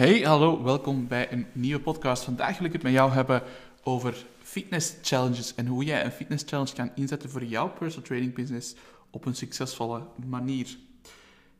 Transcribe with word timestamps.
Hey, 0.00 0.20
hallo, 0.20 0.62
welkom 0.62 1.08
bij 1.08 1.32
een 1.32 1.46
nieuwe 1.52 1.80
podcast. 1.80 2.24
Vandaag 2.24 2.58
wil 2.58 2.66
ik 2.66 2.72
het 2.72 2.82
met 2.82 2.92
jou 2.92 3.10
hebben 3.10 3.42
over 3.82 4.24
fitness 4.38 4.94
challenges 5.02 5.54
en 5.54 5.66
hoe 5.66 5.84
jij 5.84 6.04
een 6.04 6.10
fitness 6.10 6.44
challenge 6.46 6.74
kan 6.74 6.90
inzetten 6.94 7.30
voor 7.30 7.44
jouw 7.44 7.68
personal 7.68 8.06
training 8.06 8.34
business 8.34 8.74
op 9.10 9.24
een 9.24 9.34
succesvolle 9.34 10.02
manier. 10.26 10.78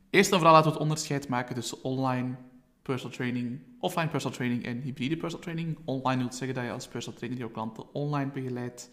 Eerst 0.09 0.31
en 0.31 0.37
vooral 0.37 0.53
laten 0.53 0.67
we 0.67 0.73
het 0.73 0.83
onderscheid 0.83 1.27
maken 1.27 1.55
tussen 1.55 1.83
online 1.83 2.35
personal 2.81 3.15
training, 3.15 3.59
offline 3.79 4.07
personal 4.07 4.37
training 4.37 4.65
en 4.65 4.81
hybride 4.81 5.17
personal 5.17 5.43
training. 5.43 5.77
Online 5.85 6.21
wil 6.21 6.33
zeggen 6.33 6.55
dat 6.55 6.65
je 6.65 6.71
als 6.71 6.87
personal 6.87 7.19
trainer 7.19 7.39
jouw 7.39 7.51
klanten 7.51 7.93
online 7.93 8.31
begeleidt. 8.31 8.89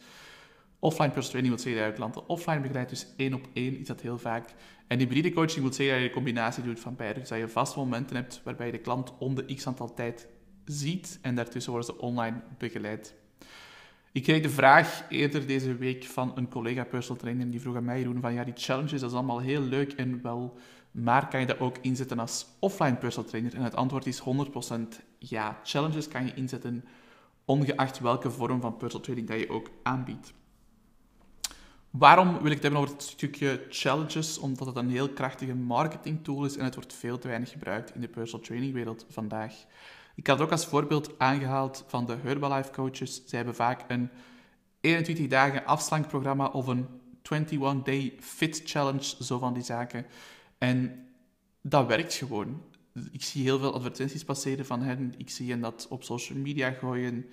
Offline 0.81 1.11
personal 1.11 1.31
training 1.31 1.55
wil 1.55 1.65
zeggen 1.65 1.83
dat 1.83 1.91
je 1.91 1.97
klanten 1.97 2.29
offline 2.29 2.61
begeleidt, 2.61 2.91
dus 2.91 3.07
één 3.17 3.35
op 3.35 3.49
één 3.53 3.79
is 3.79 3.87
dat 3.87 4.01
heel 4.01 4.19
vaak. 4.19 4.55
En 4.87 4.99
hybride 4.99 5.33
coaching 5.33 5.63
wil 5.63 5.73
zeggen 5.73 5.95
dat 5.95 6.03
je 6.03 6.09
een 6.09 6.15
combinatie 6.15 6.63
doet 6.63 6.81
van 6.81 6.97
beide. 6.97 7.21
Dus 7.21 7.29
dat 7.29 7.39
je 7.39 7.49
vaste 7.49 7.79
momenten 7.79 8.17
hebt 8.17 8.41
waarbij 8.45 8.67
je 8.67 8.73
de 8.73 8.79
klant 8.79 9.13
om 9.19 9.35
de 9.35 9.55
x 9.55 9.67
aantal 9.67 9.95
tijd 9.95 10.29
ziet 10.65 11.19
en 11.23 11.35
daartussen 11.35 11.73
worden 11.73 11.95
ze 11.95 12.01
online 12.01 12.41
begeleid. 12.59 13.15
Ik 14.13 14.23
kreeg 14.23 14.43
de 14.43 14.51
vraag 14.51 15.05
eerder 15.09 15.47
deze 15.47 15.77
week 15.77 16.05
van 16.05 16.33
een 16.35 16.49
collega 16.49 16.85
personal 16.85 17.21
trainer 17.21 17.51
die 17.51 17.61
vroeg 17.61 17.77
aan 17.77 17.85
mij, 17.85 17.99
Jeroen, 17.99 18.21
van 18.21 18.33
ja, 18.33 18.45
die 18.45 18.55
challenges, 18.57 19.01
dat 19.01 19.11
is 19.11 19.17
allemaal 19.17 19.41
heel 19.41 19.61
leuk 19.61 19.93
en 19.93 20.23
wel, 20.23 20.57
maar 20.91 21.29
kan 21.29 21.41
je 21.41 21.47
dat 21.47 21.61
ook 21.61 21.77
inzetten 21.81 22.19
als 22.19 22.47
offline 22.59 22.97
personal 22.97 23.29
trainer? 23.29 23.55
En 23.55 23.63
het 23.63 23.75
antwoord 23.75 24.07
is 24.07 24.21
100% 24.21 24.25
ja. 25.19 25.61
Challenges 25.63 26.09
kan 26.09 26.27
je 26.27 26.35
inzetten 26.35 26.85
ongeacht 27.45 27.99
welke 28.01 28.31
vorm 28.31 28.61
van 28.61 28.77
personal 28.77 29.05
training 29.05 29.29
dat 29.29 29.41
je 29.41 29.51
ook 29.51 29.71
aanbiedt. 29.83 30.35
Waarom 31.91 32.33
wil 32.33 32.47
ik 32.47 32.53
het 32.53 32.63
hebben 32.63 32.81
over 32.81 32.95
het 32.95 33.03
stukje 33.03 33.67
challenges? 33.69 34.39
Omdat 34.39 34.67
het 34.67 34.77
een 34.77 34.91
heel 34.91 35.09
krachtige 35.09 35.55
marketingtool 35.55 36.45
is 36.45 36.57
en 36.57 36.65
het 36.65 36.75
wordt 36.75 36.93
veel 36.93 37.19
te 37.19 37.29
weinig 37.29 37.51
gebruikt 37.51 37.95
in 37.95 38.01
de 38.01 38.09
personal 38.09 38.47
training 38.47 38.73
wereld 38.73 39.07
vandaag. 39.09 39.55
Ik 40.15 40.27
had 40.27 40.39
het 40.39 40.47
ook 40.47 40.53
als 40.53 40.67
voorbeeld 40.67 41.19
aangehaald 41.19 41.85
van 41.87 42.07
de 42.07 42.17
Herbalife 42.23 42.71
coaches. 42.71 43.23
Zij 43.27 43.39
hebben 43.39 43.55
vaak 43.55 43.85
een 43.89 44.11
21 44.81 45.27
dagen 45.27 45.65
afslankprogramma 45.65 46.47
of 46.47 46.67
een 46.67 46.87
21 47.23 47.83
day 47.83 48.15
fit 48.21 48.63
challenge, 48.65 49.25
zo 49.25 49.39
van 49.39 49.55
die 49.55 49.63
zaken. 49.63 50.07
En 50.59 51.07
dat 51.63 51.87
werkt 51.87 52.15
gewoon. 52.15 52.63
Ik 53.13 53.23
zie 53.23 53.43
heel 53.43 53.59
veel 53.59 53.75
advertenties 53.75 54.25
passeren 54.25 54.67
van 54.67 54.83
hen. 54.83 55.15
Ik 55.17 55.31
zie 55.31 55.51
hen 55.51 55.61
dat 55.61 55.87
op 55.91 56.05
social 56.05 56.39
media 56.39 56.71
gooien. 56.71 57.27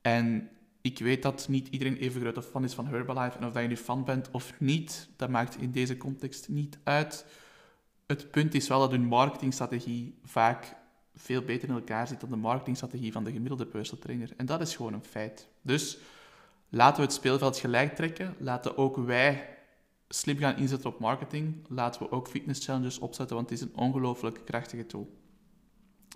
En 0.00 0.50
ik 0.90 0.98
weet 0.98 1.22
dat 1.22 1.48
niet 1.48 1.68
iedereen 1.68 1.96
even 1.96 2.20
grote 2.20 2.42
fan 2.42 2.64
is 2.64 2.74
van 2.74 2.86
Herbalife. 2.86 3.38
En 3.38 3.46
of 3.46 3.52
dat 3.52 3.62
je 3.62 3.68
nu 3.68 3.76
fan 3.76 4.04
bent 4.04 4.30
of 4.30 4.52
niet, 4.58 5.08
dat 5.16 5.28
maakt 5.28 5.56
in 5.56 5.70
deze 5.70 5.96
context 5.96 6.48
niet 6.48 6.78
uit. 6.84 7.26
Het 8.06 8.30
punt 8.30 8.54
is 8.54 8.68
wel 8.68 8.80
dat 8.80 8.90
hun 8.90 9.04
marketingstrategie 9.04 10.18
vaak 10.24 10.76
veel 11.14 11.42
beter 11.42 11.68
in 11.68 11.74
elkaar 11.74 12.06
zit 12.06 12.20
dan 12.20 12.30
de 12.30 12.36
marketingstrategie 12.36 13.12
van 13.12 13.24
de 13.24 13.32
gemiddelde 13.32 13.66
personal 13.66 14.02
trainer. 14.02 14.30
En 14.36 14.46
dat 14.46 14.60
is 14.60 14.76
gewoon 14.76 14.92
een 14.92 15.04
feit. 15.04 15.48
Dus 15.62 15.98
laten 16.68 16.96
we 16.96 17.02
het 17.02 17.12
speelveld 17.12 17.58
gelijk 17.58 17.94
trekken. 17.94 18.34
Laten 18.38 18.76
ook 18.76 18.96
wij 18.96 19.56
slim 20.08 20.38
gaan 20.38 20.56
inzetten 20.56 20.90
op 20.90 20.98
marketing. 20.98 21.66
Laten 21.68 22.02
we 22.02 22.10
ook 22.10 22.28
fitness 22.28 22.64
challenges 22.64 22.98
opzetten, 22.98 23.36
want 23.36 23.50
het 23.50 23.58
is 23.58 23.64
een 23.64 23.76
ongelooflijk 23.76 24.40
krachtige 24.44 24.86
tool. 24.86 25.16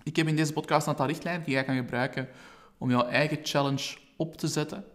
Ik 0.03 0.15
heb 0.15 0.27
in 0.27 0.35
deze 0.35 0.53
podcast 0.53 0.85
een 0.85 0.91
aantal 0.91 1.07
richtlijnen 1.07 1.43
die 1.43 1.53
jij 1.53 1.63
kan 1.63 1.75
gebruiken 1.75 2.27
om 2.77 2.89
jouw 2.89 3.05
eigen 3.05 3.39
challenge 3.43 4.01
op 4.23 4.37
te 4.37 4.47
zetten. 4.47 4.85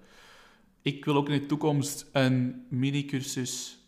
Ik 0.82 1.04
wil 1.04 1.16
ook 1.16 1.28
in 1.28 1.40
de 1.40 1.46
toekomst 1.46 2.06
een 2.12 2.66
mini-cursus 2.68 3.78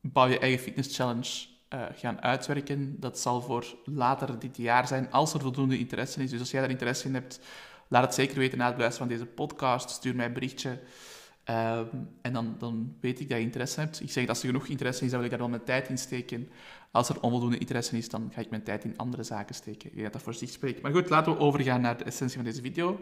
Bouw 0.00 0.26
je 0.26 0.38
eigen 0.38 0.58
fitness 0.58 0.96
challenge 0.96 1.46
uh, 1.74 1.82
gaan 1.94 2.22
uitwerken. 2.22 3.00
Dat 3.00 3.18
zal 3.18 3.40
voor 3.40 3.76
later 3.84 4.38
dit 4.38 4.56
jaar 4.56 4.86
zijn, 4.86 5.10
als 5.10 5.34
er 5.34 5.40
voldoende 5.40 5.78
interesse 5.78 6.22
is. 6.22 6.30
Dus 6.30 6.40
als 6.40 6.50
jij 6.50 6.60
daar 6.60 6.70
interesse 6.70 7.06
in 7.06 7.14
hebt, 7.14 7.40
laat 7.88 8.04
het 8.04 8.14
zeker 8.14 8.38
weten 8.38 8.58
na 8.58 8.66
het 8.66 8.74
beluisteren 8.74 9.08
van 9.08 9.18
deze 9.18 9.30
podcast. 9.30 9.90
Stuur 9.90 10.14
mij 10.14 10.26
een 10.26 10.32
berichtje. 10.32 10.80
Uh, 11.50 11.78
en 12.22 12.32
dan, 12.32 12.54
dan 12.58 12.96
weet 13.00 13.20
ik 13.20 13.28
dat 13.28 13.38
je 13.38 13.44
interesse 13.44 13.80
hebt. 13.80 14.00
Ik 14.00 14.10
zeg 14.10 14.26
dat 14.26 14.28
als 14.28 14.42
er 14.42 14.46
genoeg 14.46 14.66
interesse 14.66 15.04
is, 15.04 15.10
dan 15.10 15.18
wil 15.18 15.30
ik 15.30 15.30
daar 15.30 15.44
wel 15.44 15.56
mijn 15.56 15.64
tijd 15.64 15.88
in 15.88 15.98
steken. 15.98 16.48
Als 16.90 17.08
er 17.08 17.20
onvoldoende 17.20 17.58
interesse 17.58 17.96
is, 17.96 18.08
dan 18.08 18.30
ga 18.34 18.40
ik 18.40 18.50
mijn 18.50 18.62
tijd 18.62 18.84
in 18.84 18.96
andere 18.96 19.22
zaken 19.22 19.54
steken. 19.54 19.88
Ik 19.88 19.92
denk 19.92 20.02
dat 20.04 20.12
dat 20.12 20.22
voor 20.22 20.34
zich 20.34 20.50
spreekt. 20.50 20.82
Maar 20.82 20.92
goed, 20.92 21.08
laten 21.08 21.32
we 21.32 21.38
overgaan 21.38 21.80
naar 21.80 21.98
de 21.98 22.04
essentie 22.04 22.36
van 22.36 22.44
deze 22.44 22.62
video. 22.62 23.00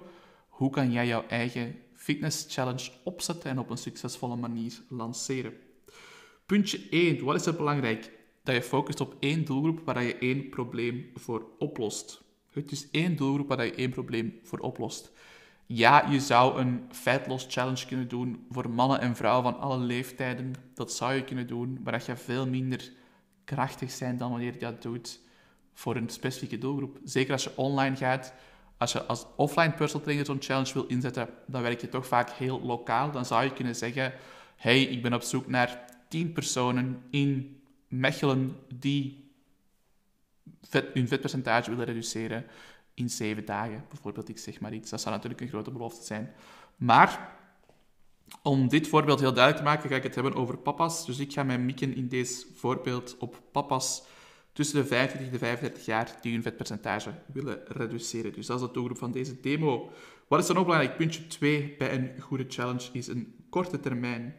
Hoe 0.63 0.71
kan 0.71 0.93
jij 0.93 1.07
jouw 1.07 1.25
eigen 1.27 1.75
fitness 1.95 2.47
challenge 2.49 2.91
opzetten 3.05 3.51
en 3.51 3.59
op 3.59 3.71
een 3.71 3.77
succesvolle 3.77 4.37
manier 4.37 4.73
lanceren? 4.89 5.53
Puntje 6.47 6.89
1. 6.91 7.25
Wat 7.25 7.35
is 7.35 7.45
het 7.45 7.57
belangrijk? 7.57 8.11
Dat 8.43 8.55
je 8.55 8.63
focust 8.63 9.01
op 9.01 9.17
één 9.21 9.45
doelgroep 9.45 9.81
waar 9.85 10.03
je 10.03 10.19
één 10.19 10.49
probleem 10.49 11.11
voor 11.15 11.47
oplost. 11.59 12.23
Het 12.51 12.73
is 12.73 12.91
één 12.91 13.17
doelgroep 13.17 13.49
waar 13.49 13.65
je 13.65 13.75
één 13.75 13.91
probleem 13.91 14.41
voor 14.43 14.59
oplost. 14.59 15.13
Ja, 15.67 16.11
je 16.11 16.21
zou 16.21 16.61
een 16.61 16.85
fat 16.91 17.45
challenge 17.49 17.87
kunnen 17.87 18.09
doen 18.09 18.47
voor 18.51 18.71
mannen 18.71 19.01
en 19.01 19.17
vrouwen 19.17 19.53
van 19.53 19.61
alle 19.61 19.79
leeftijden. 19.79 20.55
Dat 20.75 20.93
zou 20.93 21.15
je 21.15 21.25
kunnen 21.25 21.47
doen, 21.47 21.81
maar 21.83 21.93
dat 21.93 22.07
je 22.07 22.17
veel 22.17 22.49
minder 22.49 22.93
krachtig 23.45 23.99
bent 23.99 24.19
dan 24.19 24.31
wanneer 24.31 24.53
je 24.53 24.59
dat 24.59 24.83
doet 24.83 25.21
voor 25.73 25.97
een 25.97 26.09
specifieke 26.09 26.59
doelgroep. 26.59 26.99
Zeker 27.05 27.33
als 27.33 27.45
je 27.45 27.57
online 27.57 27.97
gaat, 27.97 28.35
als 28.83 28.93
je 28.93 29.05
als 29.05 29.27
offline 29.37 29.73
personal 29.73 30.03
trainer 30.03 30.27
zo'n 30.27 30.43
challenge 30.43 30.73
wil 30.73 30.87
inzetten, 30.87 31.29
dan 31.47 31.63
werk 31.63 31.81
je 31.81 31.89
toch 31.89 32.07
vaak 32.07 32.31
heel 32.31 32.61
lokaal. 32.61 33.11
Dan 33.11 33.25
zou 33.25 33.45
je 33.45 33.53
kunnen 33.53 33.77
zeggen, 33.77 34.13
hey, 34.57 34.83
ik 34.83 35.03
ben 35.03 35.13
op 35.13 35.23
zoek 35.23 35.47
naar 35.47 35.85
10 36.09 36.33
personen 36.33 37.03
in 37.11 37.61
Mechelen 37.89 38.57
die 38.75 39.31
vet, 40.63 40.87
hun 40.95 41.09
vetpercentage 41.09 41.71
willen 41.71 41.85
reduceren 41.85 42.47
in 42.95 43.11
7 43.11 43.45
dagen. 43.45 43.85
Bijvoorbeeld, 43.89 44.29
ik 44.29 44.39
zeg 44.39 44.61
maar 44.61 44.73
iets. 44.73 44.91
Dat 44.91 45.01
zou 45.01 45.15
natuurlijk 45.15 45.41
een 45.41 45.49
grote 45.49 45.71
belofte 45.71 46.05
zijn. 46.05 46.33
Maar 46.77 47.37
om 48.43 48.69
dit 48.69 48.89
voorbeeld 48.89 49.21
heel 49.21 49.33
duidelijk 49.33 49.65
te 49.65 49.71
maken, 49.71 49.89
ga 49.91 49.97
ik 49.97 50.03
het 50.03 50.15
hebben 50.15 50.35
over 50.35 50.59
papa's. 50.59 51.07
Dus 51.07 51.19
ik 51.19 51.33
ga 51.33 51.43
mij 51.43 51.59
mikken 51.59 51.95
in 51.97 52.09
deze 52.09 52.47
voorbeeld 52.55 53.17
op 53.19 53.43
papa's 53.53 54.03
tussen 54.53 54.77
de 54.77 54.87
25 54.87 55.27
en 55.27 55.33
de 55.33 55.39
35 55.39 55.85
jaar 55.85 56.19
die 56.21 56.33
hun 56.33 56.43
vetpercentage 56.43 57.11
willen 57.33 57.61
reduceren. 57.67 58.33
Dus 58.33 58.47
dat 58.47 58.61
is 58.61 58.67
de 58.67 58.73
doelgroep 58.73 58.99
van 58.99 59.13
deze 59.13 59.41
demo. 59.41 59.91
Wat 60.29 60.41
is 60.41 60.47
dan 60.47 60.57
ook 60.57 60.65
belangrijk? 60.65 60.97
Puntje 60.97 61.27
2 61.27 61.75
bij 61.79 61.95
een 61.95 62.21
goede 62.21 62.45
challenge 62.49 62.89
is 62.93 63.07
een 63.07 63.35
korte 63.51 63.81
termijn. 63.81 64.37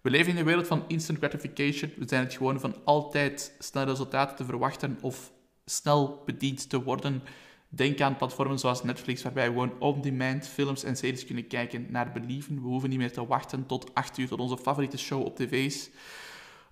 We 0.00 0.10
leven 0.10 0.32
in 0.32 0.38
een 0.38 0.44
wereld 0.44 0.66
van 0.66 0.84
instant 0.88 1.18
gratification. 1.18 1.92
We 1.96 2.08
zijn 2.08 2.24
het 2.24 2.34
gewoon 2.34 2.60
van 2.60 2.76
altijd 2.84 3.54
snel 3.58 3.84
resultaten 3.84 4.36
te 4.36 4.44
verwachten 4.44 4.98
of 5.00 5.32
snel 5.64 6.22
bediend 6.24 6.68
te 6.70 6.82
worden. 6.82 7.22
Denk 7.68 8.00
aan 8.00 8.16
platformen 8.16 8.58
zoals 8.58 8.82
Netflix, 8.82 9.22
waarbij 9.22 9.44
we 9.44 9.52
gewoon 9.52 9.80
on-demand 9.80 10.48
films 10.48 10.84
en 10.84 10.96
series 10.96 11.24
kunnen 11.24 11.46
kijken 11.46 11.86
naar 11.90 12.12
believen. 12.12 12.54
We 12.54 12.68
hoeven 12.68 12.88
niet 12.88 12.98
meer 12.98 13.12
te 13.12 13.26
wachten 13.26 13.66
tot 13.66 13.94
8 13.94 14.18
uur 14.18 14.28
tot 14.28 14.40
onze 14.40 14.58
favoriete 14.58 14.98
show 14.98 15.24
op 15.24 15.36
tv 15.36 15.52
is. 15.52 15.90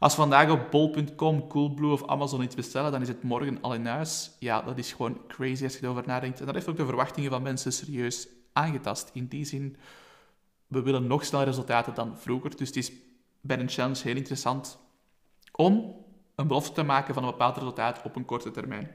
Als 0.02 0.14
vandaag 0.14 0.50
op 0.50 0.70
bol.com, 0.70 1.46
Coolblue 1.48 1.92
of 1.92 2.06
Amazon 2.06 2.42
iets 2.42 2.54
bestellen, 2.54 2.92
dan 2.92 3.00
is 3.00 3.08
het 3.08 3.22
morgen 3.22 3.58
al 3.60 3.74
in 3.74 3.86
huis. 3.86 4.30
Ja, 4.38 4.62
dat 4.62 4.78
is 4.78 4.92
gewoon 4.92 5.20
crazy 5.28 5.64
als 5.64 5.72
je 5.72 5.82
erover 5.82 6.06
nadenkt. 6.06 6.40
En 6.40 6.46
dat 6.46 6.54
heeft 6.54 6.68
ook 6.68 6.76
de 6.76 6.84
verwachtingen 6.84 7.30
van 7.30 7.42
mensen 7.42 7.72
serieus 7.72 8.28
aangetast. 8.52 9.10
In 9.12 9.26
die 9.26 9.44
zin, 9.44 9.76
we 10.66 10.82
willen 10.82 11.06
nog 11.06 11.24
sneller 11.24 11.46
resultaten 11.46 11.94
dan 11.94 12.18
vroeger. 12.18 12.56
Dus 12.56 12.68
het 12.68 12.76
is 12.76 12.92
bij 13.40 13.58
een 13.58 13.68
challenge 13.68 14.02
heel 14.02 14.16
interessant 14.16 14.78
om 15.52 15.94
een 16.34 16.46
belofte 16.46 16.72
te 16.72 16.82
maken 16.82 17.14
van 17.14 17.24
een 17.24 17.30
bepaald 17.30 17.56
resultaat 17.56 18.02
op 18.04 18.16
een 18.16 18.24
korte 18.24 18.50
termijn. 18.50 18.90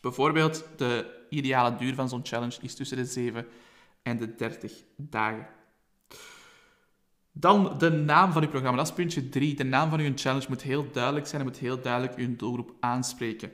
Bijvoorbeeld, 0.00 0.64
de 0.76 1.26
ideale 1.30 1.76
duur 1.76 1.94
van 1.94 2.08
zo'n 2.08 2.26
challenge 2.26 2.56
is 2.60 2.74
tussen 2.74 2.96
de 2.96 3.04
7 3.04 3.46
en 4.02 4.16
de 4.16 4.34
30 4.34 4.72
dagen. 4.96 5.46
Dan 7.36 7.78
de 7.78 7.90
naam 7.90 8.32
van 8.32 8.42
uw 8.42 8.48
programma. 8.48 8.76
Dat 8.76 8.86
is 8.86 8.94
puntje 8.94 9.28
3. 9.28 9.54
De 9.54 9.64
naam 9.64 9.90
van 9.90 10.00
uw 10.00 10.12
challenge 10.14 10.46
moet 10.48 10.62
heel 10.62 10.90
duidelijk 10.92 11.26
zijn 11.26 11.40
en 11.40 11.46
moet 11.46 11.58
heel 11.58 11.80
duidelijk 11.80 12.16
uw 12.16 12.36
doelgroep 12.36 12.74
aanspreken. 12.80 13.50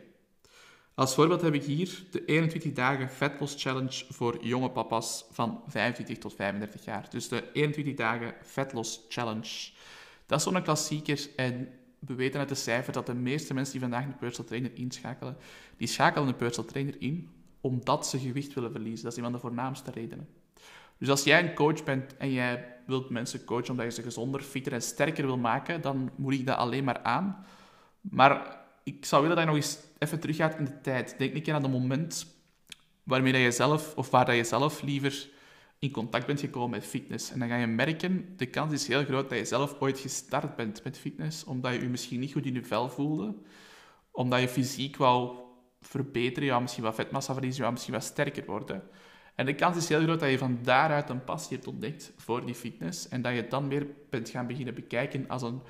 Als 0.94 1.14
voorbeeld 1.14 1.41
heb 1.41 1.54
ik 1.54 1.64
hier 1.64 2.04
de 2.10 2.24
21 2.24 2.72
dagen 2.72 3.09
Fat 3.09 3.41
Loss 3.41 3.62
Challenge 3.62 4.04
voor 4.09 4.44
jonge 4.44 4.71
papa's 4.71 5.24
van 5.30 5.62
25 5.66 6.18
tot 6.18 6.34
35 6.34 6.84
jaar. 6.84 7.06
Dus 7.10 7.28
de 7.28 7.53
21 7.53 7.94
dagen 7.94 8.34
Fat 8.42 8.72
Loss 8.72 9.00
Challenge. 9.09 9.71
Dat 10.26 10.38
is 10.38 10.44
zo'n 10.44 10.62
klassieker 10.62 11.28
en 11.36 11.68
we 11.98 12.15
weten 12.15 12.41
uit 12.41 12.48
de 12.48 12.54
cijfer 12.54 12.92
dat 12.92 13.06
de 13.06 13.15
meeste 13.15 13.54
mensen 13.54 13.72
die 13.72 13.80
vandaag 13.80 14.04
een 14.04 14.16
personal 14.16 14.48
trainer 14.48 14.71
inschakelen, 14.74 15.36
die 15.76 15.88
schakelen 15.88 16.28
een 16.28 16.36
personal 16.36 16.71
trainer 16.71 16.97
in 16.98 17.28
omdat 17.60 18.06
ze 18.06 18.18
gewicht 18.18 18.54
willen 18.54 18.71
verliezen. 18.71 19.03
Dat 19.03 19.12
is 19.12 19.18
een 19.18 19.24
van 19.24 19.33
de 19.33 19.38
voornaamste 19.38 19.91
redenen. 19.91 20.28
Dus 21.00 21.08
als 21.08 21.24
jij 21.24 21.42
een 21.42 21.54
coach 21.54 21.84
bent 21.84 22.16
en 22.16 22.32
jij 22.32 22.76
wilt 22.86 23.10
mensen 23.10 23.44
coachen 23.44 23.70
omdat 23.70 23.84
je 23.86 23.92
ze 23.92 24.02
gezonder, 24.02 24.41
fitter 24.41 24.72
en 24.72 24.82
sterker 24.82 25.26
wil 25.26 25.38
maken, 25.38 25.80
dan 25.80 26.10
moet 26.16 26.32
ik 26.32 26.47
dat 26.47 26.56
alleen 26.56 26.84
maar 26.84 27.02
aan. 27.02 27.44
Maar 28.00 28.60
ik 28.84 29.04
zou 29.04 29.22
willen 29.22 29.36
dat 29.36 29.44
je 29.44 29.52
nog 29.52 29.60
eens 29.62 29.78
even 29.98 30.20
teruggaat 30.20 30.58
in 30.58 30.64
de 30.64 30.80
tijd. 30.80 31.14
Denk 31.18 31.32
niet 31.32 31.50
aan 31.50 31.62
het 31.62 31.72
moment 31.72 32.26
waarmee 33.02 33.32
dat 33.32 33.41
je 33.41 33.50
zelf, 33.50 33.97
of 33.97 34.10
waar 34.10 34.24
dat 34.24 34.36
je 34.36 34.44
zelf 34.44 34.82
liever 34.82 35.28
in 35.78 35.91
contact 35.91 36.26
bent 36.26 36.41
gekomen 36.41 36.70
met 36.70 36.86
fitness. 36.86 37.30
En 37.30 37.38
dan 37.38 37.48
ga 37.48 37.56
je 37.56 37.66
merken, 37.66 38.34
de 38.36 38.47
kans 38.47 38.72
is 38.72 38.86
heel 38.86 39.04
groot 39.04 39.28
dat 39.28 39.38
je 39.38 39.44
zelf 39.44 39.80
ooit 39.80 39.98
gestart 39.98 40.56
bent 40.56 40.84
met 40.84 40.98
fitness, 40.98 41.44
omdat 41.44 41.74
je 41.74 41.80
je 41.80 41.88
misschien 41.88 42.20
niet 42.20 42.32
goed 42.32 42.47
in 42.47 42.54
je 42.54 42.64
vel 42.64 42.88
voelde, 42.88 43.34
omdat 44.10 44.41
je 44.41 44.48
fysiek 44.48 44.97
wel 44.97 45.48
verbeteren, 45.80 46.54
je 46.54 46.60
misschien 46.60 46.84
wat 46.84 46.94
vetmassa 46.94 47.32
verliezen, 47.32 47.64
je 47.64 47.70
misschien 47.70 47.94
wat 47.94 48.04
sterker 48.04 48.44
worden. 48.47 48.82
En 49.41 49.47
de 49.47 49.54
kans 49.54 49.77
is 49.77 49.89
heel 49.89 50.03
groot 50.03 50.21
dat 50.21 50.31
je 50.31 50.39
van 50.39 50.59
daaruit 50.63 51.09
een 51.09 51.25
passie 51.25 51.57
hebt 51.57 51.69
ontdekt 51.69 52.13
voor 52.16 52.47
die 52.47 52.54
fitness 52.54 53.09
en 53.09 53.22
dat 53.22 53.33
je 53.33 53.41
het 53.41 53.51
dan 53.51 53.69
meer 53.69 53.87
bent 54.10 54.28
gaan 54.28 54.47
beginnen 54.47 54.75
bekijken 54.75 55.28
als 55.28 55.42
een 55.42 55.60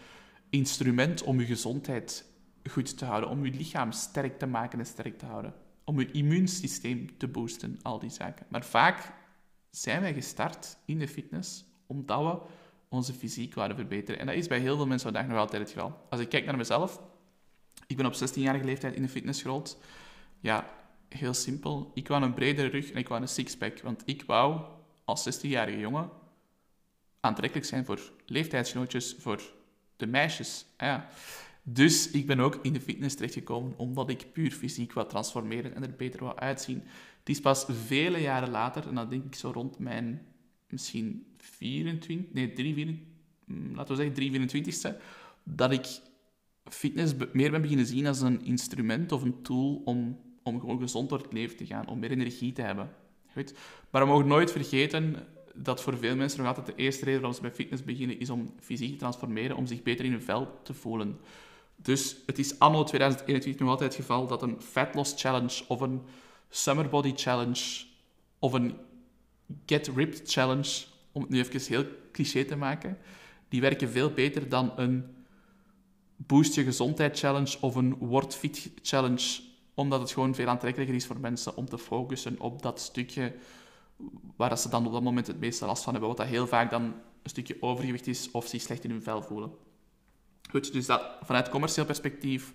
instrument 0.49 1.23
om 1.23 1.41
je 1.41 1.47
gezondheid 1.47 2.25
goed 2.71 2.99
te 2.99 3.05
houden, 3.05 3.31
om 3.31 3.45
je 3.45 3.53
lichaam 3.53 3.93
sterk 3.93 4.39
te 4.39 4.47
maken 4.47 4.79
en 4.79 4.87
sterk 4.87 5.19
te 5.19 5.27
houden, 5.27 5.55
om 5.85 6.01
je 6.01 6.11
immuunsysteem 6.11 7.19
te 7.19 7.29
boosten, 7.29 7.79
al 7.83 7.99
die 7.99 8.11
zaken. 8.11 8.47
Maar 8.49 8.65
vaak 8.65 9.13
zijn 9.71 10.01
wij 10.01 10.15
gestart 10.15 10.77
in 10.85 10.99
de 10.99 11.09
fitness 11.09 11.65
omdat 11.87 12.23
we 12.23 12.39
onze 12.89 13.13
fysiek 13.13 13.55
wilden 13.55 13.77
verbeteren. 13.77 14.21
En 14.21 14.27
dat 14.27 14.35
is 14.35 14.49
bij 14.49 14.59
heel 14.59 14.77
veel 14.77 14.87
mensen 14.87 15.13
vandaag 15.13 15.31
nog 15.31 15.39
altijd 15.39 15.63
het 15.63 15.71
geval. 15.71 16.07
Als 16.09 16.21
ik 16.21 16.29
kijk 16.29 16.45
naar 16.45 16.57
mezelf, 16.57 17.01
ik 17.87 17.97
ben 17.97 18.07
op 18.07 18.15
16-jarige 18.15 18.65
leeftijd 18.65 18.95
in 18.95 19.03
de 19.03 19.09
fitness 19.09 19.43
gerold. 19.43 19.79
Ja, 20.41 20.80
heel 21.15 21.35
simpel. 21.35 21.91
Ik 21.95 22.09
wou 22.09 22.23
een 22.23 22.35
bredere 22.35 22.69
rug 22.69 22.91
en 22.91 22.99
ik 22.99 23.09
wou 23.09 23.21
een 23.21 23.29
sixpack. 23.29 23.81
Want 23.81 24.03
ik 24.05 24.23
wou 24.23 24.61
als 25.05 25.41
16-jarige 25.41 25.79
jongen 25.79 26.11
aantrekkelijk 27.21 27.67
zijn 27.67 27.85
voor 27.85 28.13
leeftijdsgenootjes, 28.27 29.17
voor 29.19 29.43
de 29.97 30.07
meisjes. 30.07 30.67
Ja. 30.79 31.09
Dus 31.63 32.11
ik 32.11 32.27
ben 32.27 32.41
ook 32.41 32.59
in 32.63 32.73
de 32.73 32.81
fitness 32.81 33.15
terechtgekomen 33.15 33.79
omdat 33.79 34.11
ik 34.11 34.33
puur 34.33 34.51
fysiek 34.51 34.93
wou 34.93 35.09
transformeren 35.09 35.75
en 35.75 35.83
er 35.83 35.97
beter 35.97 36.25
wou 36.25 36.39
uitzien. 36.39 36.83
Het 37.19 37.29
is 37.29 37.41
pas 37.41 37.67
vele 37.69 38.21
jaren 38.21 38.51
later, 38.51 38.89
en 38.89 38.95
dan 38.95 39.09
denk 39.09 39.25
ik 39.25 39.35
zo 39.35 39.51
rond 39.51 39.79
mijn 39.79 40.27
misschien 40.69 41.27
24, 41.37 42.33
nee, 42.33 42.53
3, 42.53 43.07
mm, 43.45 43.75
laten 43.75 43.97
we 43.97 44.03
zeggen 44.03 44.15
324ste, 44.15 44.97
dat 45.45 45.73
ik 45.73 45.87
fitness 46.65 47.15
meer 47.33 47.51
ben 47.51 47.63
beginnen 47.63 47.87
zien 47.87 48.07
als 48.07 48.21
een 48.21 48.45
instrument 48.45 49.13
of 49.13 49.23
een 49.23 49.43
tool 49.43 49.83
om, 49.85 50.19
om 50.43 50.61
gewoon 50.61 50.79
gezond 50.79 51.09
door 51.09 51.19
het 51.19 51.33
leven 51.33 51.57
te 51.57 51.67
gaan, 51.67 51.89
om 51.89 51.99
meer 51.99 52.11
energie 52.11 52.53
te 52.53 52.63
hebben. 52.63 52.91
Goed? 53.33 53.55
Maar 53.91 54.03
we 54.03 54.09
mogen 54.09 54.27
nooit 54.27 54.53
vergeten 54.53 55.17
dat 55.55 55.83
voor 55.83 55.99
veel 55.99 56.17
mensen 56.17 56.39
nog 56.39 56.49
altijd 56.49 56.67
de 56.67 56.83
eerste 56.83 57.05
reden 57.05 57.21
waarom 57.21 57.37
ze 57.37 57.47
bij 57.47 57.55
fitness 57.55 57.85
beginnen 57.85 58.21
is 58.21 58.31
om 58.31 58.55
fysiek 58.61 58.91
te 58.91 58.97
transformeren, 58.97 59.57
om 59.57 59.67
zich 59.67 59.83
beter 59.83 60.05
in 60.05 60.11
hun 60.11 60.23
vel 60.23 60.61
te 60.63 60.75
voelen. 60.75 61.19
Dus 61.77 62.17
het 62.27 62.39
is 62.39 62.59
anno 62.59 62.85
2021 62.85 63.61
nog 63.61 63.71
altijd 63.71 63.93
het 63.93 64.01
geval 64.01 64.27
dat 64.27 64.43
een 64.43 64.61
fat 64.61 64.95
loss 64.95 65.15
challenge 65.17 65.63
of 65.69 65.81
een 65.81 66.03
summer 66.49 66.89
body 66.89 67.13
challenge 67.17 67.85
of 68.39 68.53
een 68.53 68.77
get 69.67 69.91
ripped 69.95 70.23
challenge, 70.25 70.85
om 71.13 71.23
het 71.23 71.31
nu 71.31 71.39
even 71.39 71.61
heel 71.61 71.87
cliché 72.13 72.45
te 72.45 72.57
maken, 72.57 72.99
die 73.49 73.61
werken 73.61 73.91
veel 73.91 74.11
beter 74.11 74.49
dan 74.49 74.73
een 74.77 75.05
boost 76.17 76.55
je 76.55 76.65
gezondheid 76.65 77.19
challenge 77.19 77.57
of 77.61 77.75
een 77.75 77.95
word 77.95 78.35
fit 78.35 78.71
challenge, 78.83 79.41
omdat 79.75 80.01
het 80.01 80.11
gewoon 80.11 80.35
veel 80.35 80.47
aantrekkelijker 80.47 80.97
is 80.97 81.07
voor 81.07 81.21
mensen 81.21 81.57
om 81.57 81.69
te 81.69 81.79
focussen 81.79 82.41
op 82.41 82.63
dat 82.63 82.81
stukje 82.81 83.35
waar 84.37 84.59
ze 84.59 84.69
dan 84.69 84.87
op 84.87 84.93
dat 84.93 85.03
moment 85.03 85.27
het 85.27 85.41
meeste 85.41 85.67
last 85.67 85.83
van 85.83 85.93
hebben, 85.93 86.11
wat 86.11 86.19
dat 86.19 86.29
heel 86.29 86.47
vaak 86.47 86.71
dan 86.71 86.83
een 87.23 87.31
stukje 87.31 87.57
overgewicht 87.61 88.07
is 88.07 88.31
of 88.31 88.47
zich 88.47 88.63
slecht 88.63 88.85
in 88.85 88.91
hun 88.91 89.03
vel 89.03 89.23
voelen. 89.23 89.53
Goed, 90.51 90.73
dus 90.73 90.87
dat, 90.87 91.03
vanuit 91.23 91.49
commercieel 91.49 91.87
perspectief 91.87 92.55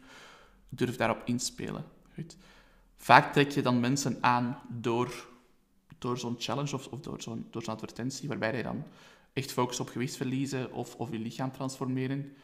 durf 0.70 0.96
daarop 0.96 1.22
inspelen. 1.26 1.86
Goed. 2.14 2.38
Vaak 2.96 3.34
trek 3.34 3.52
je 3.52 3.62
dan 3.62 3.80
mensen 3.80 4.18
aan 4.22 4.62
door, 4.70 5.28
door 5.98 6.18
zo'n 6.18 6.36
challenge 6.38 6.76
of, 6.76 6.88
of 6.88 7.00
door 7.00 7.22
zo'n 7.22 7.50
advertentie, 7.66 8.28
waarbij 8.28 8.58
je 8.58 8.64
dan 8.64 8.84
echt 9.34 9.52
focust 9.52 9.80
op 9.80 9.90
gewicht 9.90 10.16
verliezen 10.16 10.74
of, 10.74 10.96
of 10.96 11.12
je 11.12 11.20
lichaam 11.20 11.52
transformeren. 11.52 12.36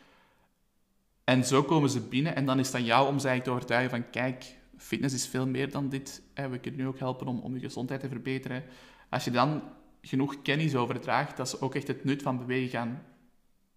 En 1.24 1.46
zo 1.46 1.64
komen 1.64 1.90
ze 1.90 2.02
binnen 2.02 2.36
en 2.36 2.46
dan 2.46 2.60
is 2.60 2.68
het 2.68 2.76
aan 2.76 2.84
jou 2.84 3.08
om 3.08 3.20
ze 3.20 3.28
eigenlijk 3.28 3.44
te 3.44 3.52
overtuigen 3.52 3.90
van 3.90 4.10
kijk, 4.10 4.58
fitness 4.82 5.16
is 5.16 5.28
veel 5.28 5.48
meer 5.48 5.72
dan 5.72 5.90
dit. 5.90 6.22
We 6.34 6.60
kunnen 6.60 6.80
nu 6.80 6.88
ook 6.88 7.00
helpen 7.00 7.28
om, 7.28 7.40
om 7.40 7.54
je 7.54 7.60
gezondheid 7.60 8.00
te 8.00 8.08
verbeteren. 8.08 8.64
Als 9.10 9.24
je 9.24 9.32
dan 9.32 9.64
genoeg 10.02 10.42
kennis 10.42 10.76
overdraagt, 10.76 11.38
dat 11.38 11.50
ze 11.50 11.62
ook 11.62 11.76
echt 11.76 11.88
het 11.88 12.04
nut 12.04 12.22
van 12.22 12.38
bewegen 12.38 12.70
gaan, 12.70 13.04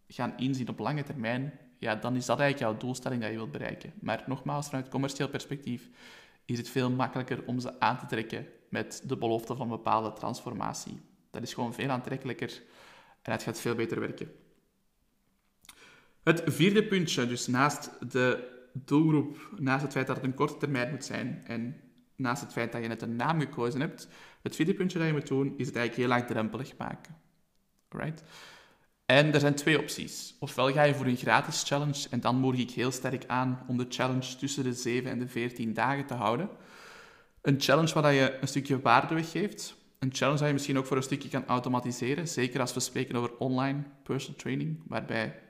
gaan 0.09 0.37
inzien 0.37 0.69
op 0.69 0.79
lange 0.79 1.03
termijn, 1.03 1.59
ja, 1.79 1.95
dan 1.95 2.17
is 2.17 2.27
dat 2.27 2.41
eigenlijk 2.41 2.71
jouw 2.71 2.81
doelstelling 2.81 3.21
dat 3.21 3.31
je 3.31 3.37
wilt 3.37 3.53
bereiken. 3.53 3.93
Maar 4.01 4.25
nogmaals, 4.27 4.69
vanuit 4.69 4.89
commercieel 4.89 5.29
perspectief 5.29 5.91
is 6.45 6.59
het 6.59 6.69
veel 6.69 6.91
makkelijker 6.91 7.47
om 7.47 7.61
ze 7.61 7.81
aan 7.81 7.99
te 7.99 8.07
trekken 8.07 8.47
met 8.69 9.03
de 9.05 9.17
belofte 9.17 9.57
van 9.57 9.69
bepaalde 9.69 10.13
transformatie. 10.13 11.01
Dat 11.31 11.43
is 11.43 11.55
gewoon 11.55 11.75
veel 11.75 11.89
aantrekkelijker 11.89 12.63
en 13.23 13.33
het 13.33 13.43
gaat 13.43 13.61
veel 13.61 13.75
beter 13.75 14.01
werken. 14.01 14.33
Het 16.23 16.43
vierde 16.47 16.85
puntje, 16.85 17.27
dus 17.27 17.47
naast 17.47 18.13
de 18.13 18.54
doelgroep, 18.75 19.51
naast 19.57 19.83
het 19.83 19.93
feit 19.93 20.07
dat 20.07 20.17
het 20.17 20.25
een 20.25 20.35
korte 20.35 20.57
termijn 20.57 20.91
moet 20.91 21.05
zijn 21.05 21.43
en 21.47 21.77
naast 22.17 22.43
het 22.43 22.53
feit 22.53 22.73
dat 22.73 22.83
je 22.83 22.89
net 22.89 23.03
een 23.03 23.17
naam 23.17 23.41
gekozen 23.41 23.81
hebt, 23.81 24.09
het 24.43 24.57
vierde 24.57 24.75
puntje 24.75 24.99
dat 24.99 25.07
je 25.07 25.13
moet 25.13 25.27
doen, 25.27 25.55
is 25.57 25.67
het 25.67 25.77
eigenlijk 25.77 25.97
heel 25.97 26.19
laagdrempelig 26.19 26.77
maken. 26.77 27.17
Right? 27.89 28.23
En 29.07 29.35
er 29.35 29.41
zijn 29.41 29.55
twee 29.55 29.79
opties. 29.79 30.35
Ofwel 30.39 30.73
ga 30.73 30.83
je 30.83 30.95
voor 30.95 31.07
een 31.07 31.17
gratis 31.17 31.63
challenge 31.63 32.09
en 32.11 32.21
dan 32.21 32.37
moedig 32.37 32.61
ik 32.61 32.71
heel 32.71 32.91
sterk 32.91 33.27
aan 33.27 33.65
om 33.67 33.77
de 33.77 33.87
challenge 33.89 34.37
tussen 34.37 34.65
de 34.65 34.73
7 34.73 35.11
en 35.11 35.19
de 35.19 35.29
14 35.29 35.73
dagen 35.75 36.07
te 36.07 36.15
houden. 36.15 36.49
Een 37.43 37.61
challenge 37.61 37.95
waar 37.95 38.13
je 38.13 38.39
een 38.41 38.49
stukje 38.49 38.81
waarde 38.81 39.15
weggeeft. 39.15 39.77
Een 39.99 40.15
challenge 40.15 40.39
dat 40.39 40.47
je 40.49 40.55
misschien 40.55 40.79
ook 40.79 40.87
voor 40.87 40.97
een 40.97 41.03
stukje 41.03 41.29
kan 41.29 41.47
automatiseren. 41.47 42.29
Zeker 42.29 42.61
als 42.61 42.75
we 42.75 42.81
spreken 42.81 43.17
over 43.17 43.37
online 43.39 43.83
personal 44.03 44.39
training, 44.39 44.83
waarbij 44.87 45.41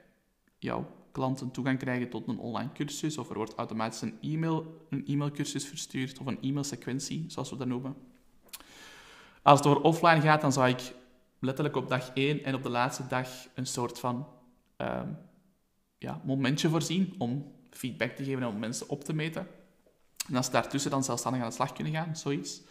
jouw 0.57 1.04
klanten 1.15 1.51
toegang 1.51 1.79
krijgen 1.79 2.09
tot 2.09 2.27
een 2.27 2.39
online 2.39 2.71
cursus, 2.73 3.17
of 3.17 3.29
er 3.29 3.35
wordt 3.35 3.55
automatisch 3.55 4.01
een, 4.01 4.17
e-mail, 4.21 4.85
een 4.89 5.03
e-mailcursus 5.07 5.65
verstuurd, 5.65 6.19
of 6.19 6.25
een 6.25 6.37
e-mailsequentie, 6.41 7.25
zoals 7.27 7.49
we 7.49 7.57
dat 7.57 7.67
noemen. 7.67 7.95
Als 9.41 9.59
het 9.59 9.67
over 9.67 9.81
offline 9.81 10.21
gaat, 10.21 10.41
dan 10.41 10.51
zou 10.51 10.69
ik 10.69 10.93
letterlijk 11.39 11.75
op 11.75 11.89
dag 11.89 12.11
1 12.13 12.43
en 12.43 12.55
op 12.55 12.63
de 12.63 12.69
laatste 12.69 13.07
dag 13.07 13.29
een 13.53 13.65
soort 13.65 13.99
van 13.99 14.27
ehm, 14.77 15.09
ja, 15.97 16.21
momentje 16.23 16.69
voorzien 16.69 17.15
om 17.17 17.51
feedback 17.69 18.11
te 18.11 18.23
geven 18.23 18.41
en 18.41 18.47
om 18.47 18.59
mensen 18.59 18.89
op 18.89 19.03
te 19.03 19.13
meten. 19.13 19.47
En 20.27 20.35
als 20.35 20.45
ze 20.45 20.51
daartussen 20.51 20.91
dan 20.91 21.03
zelfstandig 21.03 21.41
aan 21.41 21.47
de 21.47 21.55
slag 21.55 21.73
kunnen 21.73 21.93
gaan, 21.93 22.15
zoiets. 22.15 22.61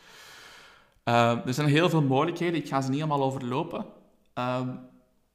Uh, 1.05 1.47
er 1.47 1.55
zijn 1.55 1.69
heel 1.69 1.89
veel 1.89 2.03
mogelijkheden, 2.03 2.61
ik 2.61 2.69
ga 2.69 2.81
ze 2.81 2.91
niet 2.91 3.01
allemaal 3.01 3.23
overlopen. 3.23 3.87
Uh, 4.39 4.69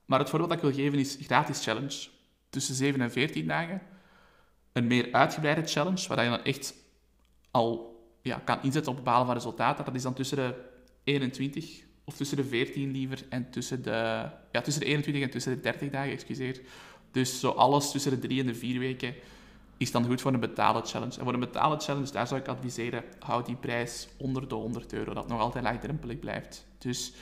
maar 0.05 0.19
het 0.19 0.29
voorbeeld 0.29 0.49
dat 0.49 0.59
ik 0.63 0.65
wil 0.65 0.83
geven 0.83 0.99
is 0.99 1.17
gratis 1.21 1.63
challenge. 1.63 2.17
Tussen 2.49 2.75
7 2.75 3.01
en 3.01 3.11
14 3.11 3.47
dagen. 3.47 3.81
Een 4.71 4.87
meer 4.87 5.11
uitgebreide 5.11 5.67
challenge, 5.67 6.07
waar 6.07 6.23
je 6.23 6.29
dan 6.29 6.43
echt 6.43 6.73
al 7.51 7.99
ja, 8.21 8.41
kan 8.45 8.61
inzetten 8.61 8.91
op 8.91 8.95
het 8.95 9.03
behalen 9.03 9.25
van 9.25 9.35
resultaten. 9.35 9.85
Dat 9.85 9.95
is 9.95 10.01
dan 10.01 10.13
tussen 10.13 10.37
de 10.37 10.55
21 11.03 11.83
of 12.03 12.15
tussen 12.15 12.37
de 12.37 12.43
14 12.43 12.91
liever 12.91 13.25
en 13.29 13.49
tussen 13.49 13.83
de, 13.83 14.29
ja, 14.51 14.61
tussen 14.61 14.81
de 14.81 14.87
21 14.87 15.23
en 15.23 15.29
tussen 15.29 15.55
de 15.55 15.59
30 15.59 15.89
dagen, 15.89 16.11
excuseer. 16.11 16.61
Dus 17.11 17.39
zo 17.39 17.49
alles 17.49 17.91
tussen 17.91 18.11
de 18.11 18.19
3 18.19 18.39
en 18.39 18.45
de 18.45 18.55
4 18.55 18.79
weken 18.79 19.13
is 19.77 19.91
dan 19.91 20.05
goed 20.05 20.21
voor 20.21 20.33
een 20.33 20.39
betalen 20.39 20.85
challenge. 20.85 21.17
En 21.17 21.23
voor 21.23 21.33
een 21.33 21.39
betalen 21.39 21.81
challenge, 21.81 22.11
daar 22.11 22.27
zou 22.27 22.39
ik 22.39 22.47
adviseren, 22.47 23.03
houd 23.19 23.45
die 23.45 23.55
prijs 23.55 24.07
onder 24.17 24.47
de 24.47 24.55
100 24.55 24.93
euro, 24.93 25.13
dat 25.13 25.27
nog 25.27 25.39
altijd 25.39 25.63
laagdrempelig 25.63 26.19
blijft. 26.19 26.65
Dus 26.77 27.13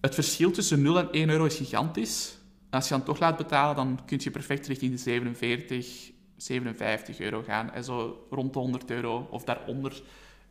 het 0.00 0.14
verschil 0.14 0.50
tussen 0.50 0.82
0 0.82 0.98
en 0.98 1.12
1 1.12 1.28
euro 1.28 1.44
is 1.44 1.56
gigantisch. 1.56 2.36
Als 2.74 2.88
je 2.88 2.94
dan 2.94 3.04
toch 3.04 3.18
laat 3.18 3.36
betalen, 3.36 3.76
dan 3.76 4.00
kun 4.06 4.20
je 4.22 4.30
perfect 4.30 4.66
richting 4.66 4.92
de 4.92 4.98
47, 4.98 6.10
57 6.36 7.20
euro 7.20 7.42
gaan. 7.42 7.72
En 7.72 7.84
zo 7.84 8.26
rond 8.30 8.52
de 8.52 8.58
100 8.58 8.90
euro 8.90 9.28
of 9.30 9.44
daaronder 9.44 10.02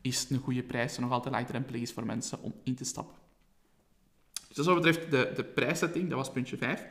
is 0.01 0.19
het 0.19 0.29
een 0.29 0.37
goede 0.37 0.63
prijs, 0.63 0.91
die 0.91 1.01
nog 1.01 1.11
altijd 1.11 1.33
laagdrempelig 1.33 1.81
is 1.81 1.91
voor 1.91 2.05
mensen 2.05 2.41
om 2.41 2.53
in 2.63 2.75
te 2.75 2.83
stappen. 2.83 3.15
Dus 4.53 4.65
wat 4.65 4.75
betreft 4.75 5.11
de, 5.11 5.31
de 5.35 5.43
prijssetting, 5.43 6.09
dat 6.09 6.17
was 6.17 6.31
puntje 6.31 6.57
5. 6.57 6.87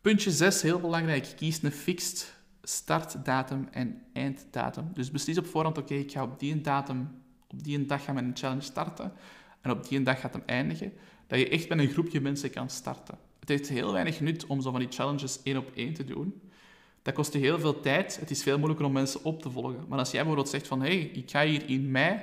Puntje 0.00 0.30
6, 0.30 0.62
heel 0.62 0.80
belangrijk, 0.80 1.32
kies 1.36 1.62
een 1.62 1.72
fixed 1.72 2.34
startdatum 2.62 3.68
en 3.70 4.02
einddatum. 4.12 4.90
Dus 4.94 5.10
beslis 5.10 5.38
op 5.38 5.46
voorhand, 5.46 5.78
oké, 5.78 5.94
ik 5.94 6.12
ga 6.12 6.22
op 6.22 6.38
die 6.38 6.60
datum, 6.60 7.22
op 7.48 7.62
die 7.62 7.86
dag 7.86 8.04
gaan 8.04 8.14
mijn 8.14 8.30
challenge 8.34 8.62
starten 8.62 9.12
en 9.60 9.70
op 9.70 9.88
die 9.88 10.02
dag 10.02 10.20
gaat 10.20 10.32
hem 10.32 10.42
eindigen. 10.46 10.92
Dat 11.26 11.38
je 11.38 11.48
echt 11.48 11.68
met 11.68 11.78
een 11.78 11.90
groepje 11.90 12.20
mensen 12.20 12.50
kan 12.50 12.70
starten. 12.70 13.18
Het 13.50 13.58
heeft 13.58 13.80
heel 13.80 13.92
weinig 13.92 14.20
nut 14.20 14.46
om 14.46 14.60
zo 14.60 14.70
van 14.70 14.80
die 14.80 14.88
challenges 14.90 15.42
één 15.42 15.56
op 15.56 15.70
één 15.74 15.94
te 15.94 16.04
doen. 16.04 16.40
Dat 17.02 17.14
kost 17.14 17.32
je 17.32 17.38
heel 17.38 17.58
veel 17.58 17.80
tijd. 17.80 18.20
Het 18.20 18.30
is 18.30 18.42
veel 18.42 18.56
moeilijker 18.56 18.86
om 18.86 18.92
mensen 18.92 19.24
op 19.24 19.42
te 19.42 19.50
volgen. 19.50 19.84
Maar 19.88 19.98
als 19.98 20.10
jij 20.10 20.20
bijvoorbeeld 20.20 20.48
zegt 20.48 20.66
van, 20.66 20.80
hé, 20.80 20.86
hey, 20.86 20.98
ik 20.98 21.30
ga 21.30 21.44
hier 21.44 21.68
in 21.68 21.90
mei 21.90 22.20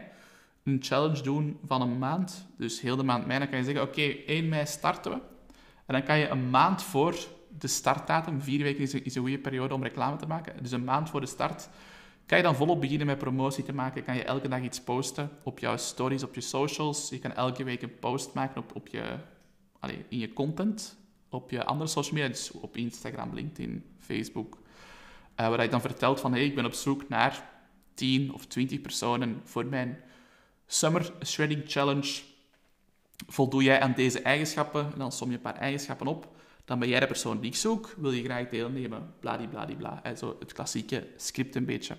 een 0.64 0.78
challenge 0.82 1.22
doen 1.22 1.60
van 1.66 1.82
een 1.82 1.98
maand, 1.98 2.48
dus 2.58 2.82
heel 2.82 2.96
de 2.96 3.04
maand 3.04 3.26
mei, 3.26 3.40
dan 3.40 3.50
kan 3.50 3.58
je 3.58 3.64
zeggen, 3.64 3.84
oké, 3.84 4.02
1 4.02 4.50
mei 4.50 4.66
starten 4.66 5.12
we. 5.12 5.18
En 5.86 5.94
dan 5.94 6.04
kan 6.04 6.18
je 6.18 6.28
een 6.28 6.50
maand 6.50 6.84
voor 6.84 7.16
de 7.60 7.68
startdatum, 7.68 8.42
vier 8.42 8.64
weken 8.64 8.84
is 8.84 8.94
een, 8.94 9.06
is 9.06 9.16
een 9.16 9.22
goede 9.22 9.40
periode 9.40 9.74
om 9.74 9.84
reclame 9.84 10.18
te 10.18 10.28
maken, 10.28 10.64
dus 10.64 10.72
een 10.72 10.84
maand 10.84 11.10
voor 11.10 11.22
de 11.22 11.28
start, 11.28 11.70
kan 12.26 12.38
je 12.38 12.44
dan 12.44 12.56
volop 12.56 12.82
beginnen 12.82 13.08
met 13.08 13.18
promotie 13.18 13.64
te 13.64 13.74
maken. 13.74 14.04
Kan 14.04 14.16
je 14.16 14.24
elke 14.24 14.48
dag 14.48 14.62
iets 14.62 14.82
posten 14.82 15.30
op 15.44 15.60
jouw 15.60 15.78
stories, 15.78 16.24
op 16.24 16.36
je 16.36 16.42
socials. 16.42 17.10
Je 17.10 17.20
kan 17.20 17.34
elke 17.34 17.64
week 17.64 17.82
een 17.82 18.00
post 18.00 18.34
maken 18.34 18.62
op, 18.62 18.76
op 18.76 18.88
je, 18.88 19.04
allez, 19.80 19.98
in 20.10 20.18
je 20.18 20.34
content, 20.34 20.98
op 21.30 21.52
je 21.52 21.66
andere 21.66 21.90
social 21.90 22.14
media, 22.14 22.30
dus 22.30 22.52
op 22.52 22.78
Instagram, 22.78 23.34
LinkedIn, 23.34 23.84
Facebook. 24.00 24.58
Uh, 25.40 25.48
waar 25.48 25.64
je 25.64 25.70
dan 25.70 25.82
vertelt 25.82 26.20
van, 26.20 26.32
hey, 26.32 26.46
ik 26.46 26.56
ben 26.56 26.66
op 26.66 26.74
zoek 26.74 27.10
naar 27.10 27.50
10 27.94 28.34
of 28.34 28.46
20 28.46 28.82
personen 28.82 29.42
voor 29.44 29.66
mijn 29.66 30.00
Summer 30.68 31.12
Shredding 31.26 31.64
Challenge. 31.68 32.22
Voldoe 33.28 33.64
jij 33.64 33.80
aan 33.80 33.94
deze 33.96 34.22
eigenschappen 34.22 34.92
en 34.94 35.00
dan 35.00 35.12
som 35.12 35.30
je 35.30 35.36
een 35.36 35.42
paar 35.42 35.58
eigenschappen 35.58 36.08
op. 36.08 36.36
Dan 36.66 36.80
ben 36.80 36.88
jij 36.88 37.00
de 37.00 37.08
persoon 37.08 37.40
die 37.40 37.50
ik 37.50 37.56
zoek. 37.56 37.94
Wil 37.98 38.12
je 38.12 38.24
graag 38.24 38.50
deelnemen? 38.50 39.14
Bladibladibla. 39.20 40.00
En 40.04 40.18
zo 40.18 40.36
het 40.40 40.54
klassieke 40.54 41.08
script 41.18 41.56
een 41.56 41.66
beetje. 41.66 41.98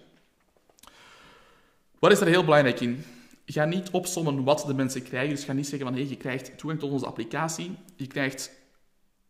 Wat 1.99 2.13
is 2.13 2.21
er 2.21 2.27
heel 2.27 2.45
belangrijk 2.45 2.81
in? 2.81 3.05
Ga 3.47 3.65
niet 3.65 3.91
opsommen 3.91 4.45
wat 4.45 4.65
de 4.67 4.75
mensen 4.75 5.03
krijgen. 5.03 5.35
Dus 5.35 5.45
ga 5.45 5.53
niet 5.53 5.67
zeggen 5.67 5.87
van 5.87 5.97
hey, 5.97 6.07
je 6.09 6.17
krijgt 6.17 6.59
toegang 6.59 6.81
tot 6.81 6.91
onze 6.91 7.07
applicatie. 7.07 7.77
Je 7.97 8.07
krijgt 8.07 8.51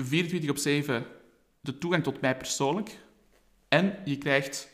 24 0.02 0.50
op 0.50 0.56
7 0.56 1.06
de 1.60 1.78
toegang 1.78 2.02
tot 2.02 2.20
mij 2.20 2.36
persoonlijk. 2.36 2.98
En 3.68 3.98
je 4.04 4.18
krijgt 4.18 4.68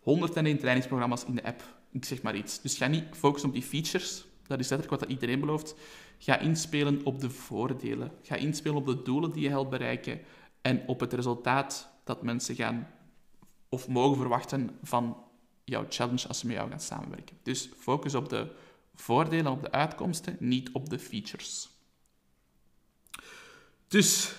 101 0.00 0.58
trainingsprogramma's 0.58 1.24
in 1.24 1.34
de 1.34 1.44
app. 1.44 1.62
Ik 1.90 2.04
zeg 2.04 2.22
maar 2.22 2.36
iets. 2.36 2.60
Dus 2.60 2.76
ga 2.76 2.86
niet 2.86 3.04
focussen 3.10 3.48
op 3.48 3.54
die 3.54 3.64
features. 3.64 4.24
Dat 4.46 4.58
is 4.58 4.68
letterlijk 4.68 5.00
wat 5.00 5.10
iedereen 5.10 5.40
belooft. 5.40 5.74
Ga 6.18 6.38
inspelen 6.38 7.00
op 7.04 7.20
de 7.20 7.30
voordelen. 7.30 8.12
Ga 8.22 8.34
inspelen 8.34 8.76
op 8.76 8.86
de 8.86 9.02
doelen 9.02 9.32
die 9.32 9.42
je 9.42 9.48
helpt 9.48 9.70
bereiken. 9.70 10.20
En 10.62 10.82
op 10.86 11.00
het 11.00 11.12
resultaat 11.12 11.88
dat 12.04 12.22
mensen 12.22 12.54
gaan 12.54 12.88
of 13.68 13.88
mogen 13.88 14.16
verwachten 14.16 14.78
van 14.82 15.16
jouw 15.64 15.86
challenge 15.88 16.28
als 16.28 16.38
ze 16.38 16.46
met 16.46 16.56
jou 16.56 16.70
gaan 16.70 16.80
samenwerken. 16.80 17.36
Dus 17.42 17.70
focus 17.76 18.14
op 18.14 18.28
de 18.28 18.54
voordelen, 18.94 19.52
op 19.52 19.62
de 19.62 19.70
uitkomsten, 19.70 20.36
niet 20.38 20.72
op 20.72 20.88
de 20.88 20.98
features. 20.98 21.68
Dus 23.88 24.34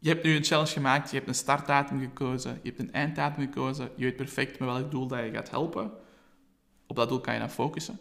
je 0.00 0.08
hebt 0.08 0.24
nu 0.24 0.36
een 0.36 0.44
challenge 0.44 0.70
gemaakt, 0.70 1.10
je 1.10 1.16
hebt 1.16 1.28
een 1.28 1.34
startdatum 1.34 2.00
gekozen, 2.00 2.60
je 2.62 2.68
hebt 2.68 2.80
een 2.80 2.92
einddatum 2.92 3.44
gekozen, 3.44 3.90
je 3.96 4.04
weet 4.04 4.16
perfect 4.16 4.58
met 4.58 4.68
welk 4.68 4.90
doel 4.90 5.06
dat 5.06 5.24
je 5.24 5.30
gaat 5.30 5.50
helpen. 5.50 5.92
Op 6.86 6.96
dat 6.96 7.08
doel 7.08 7.20
kan 7.20 7.34
je 7.34 7.40
dan 7.40 7.50
focussen. 7.50 7.98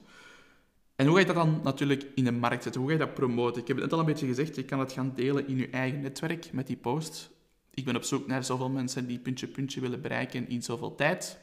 En 0.95 1.05
hoe 1.05 1.13
ga 1.13 1.19
je 1.19 1.25
dat 1.25 1.35
dan 1.35 1.59
natuurlijk 1.63 2.07
in 2.15 2.23
de 2.23 2.31
markt 2.31 2.63
zetten? 2.63 2.81
Hoe 2.81 2.89
ga 2.89 2.97
je 2.97 3.05
dat 3.05 3.13
promoten? 3.13 3.61
Ik 3.61 3.67
heb 3.67 3.77
het 3.77 3.85
net 3.85 3.93
al 3.93 3.99
een 3.99 4.05
beetje 4.05 4.27
gezegd, 4.27 4.55
je 4.55 4.65
kan 4.65 4.79
het 4.79 4.91
gaan 4.91 5.11
delen 5.15 5.47
in 5.47 5.57
je 5.57 5.69
eigen 5.69 6.01
netwerk 6.01 6.53
met 6.53 6.67
die 6.67 6.77
post. 6.77 7.29
Ik 7.73 7.85
ben 7.85 7.95
op 7.95 8.03
zoek 8.03 8.27
naar 8.27 8.43
zoveel 8.43 8.69
mensen 8.69 9.07
die 9.07 9.19
puntje 9.19 9.47
puntje 9.47 9.81
willen 9.81 10.01
bereiken 10.01 10.49
in 10.49 10.63
zoveel 10.63 10.95
tijd. 10.95 11.39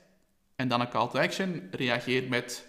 En 0.56 0.68
dan 0.68 0.80
een 0.80 0.88
call 0.88 1.08
to 1.08 1.18
action. 1.18 1.68
Reageer 1.70 2.28
met 2.28 2.66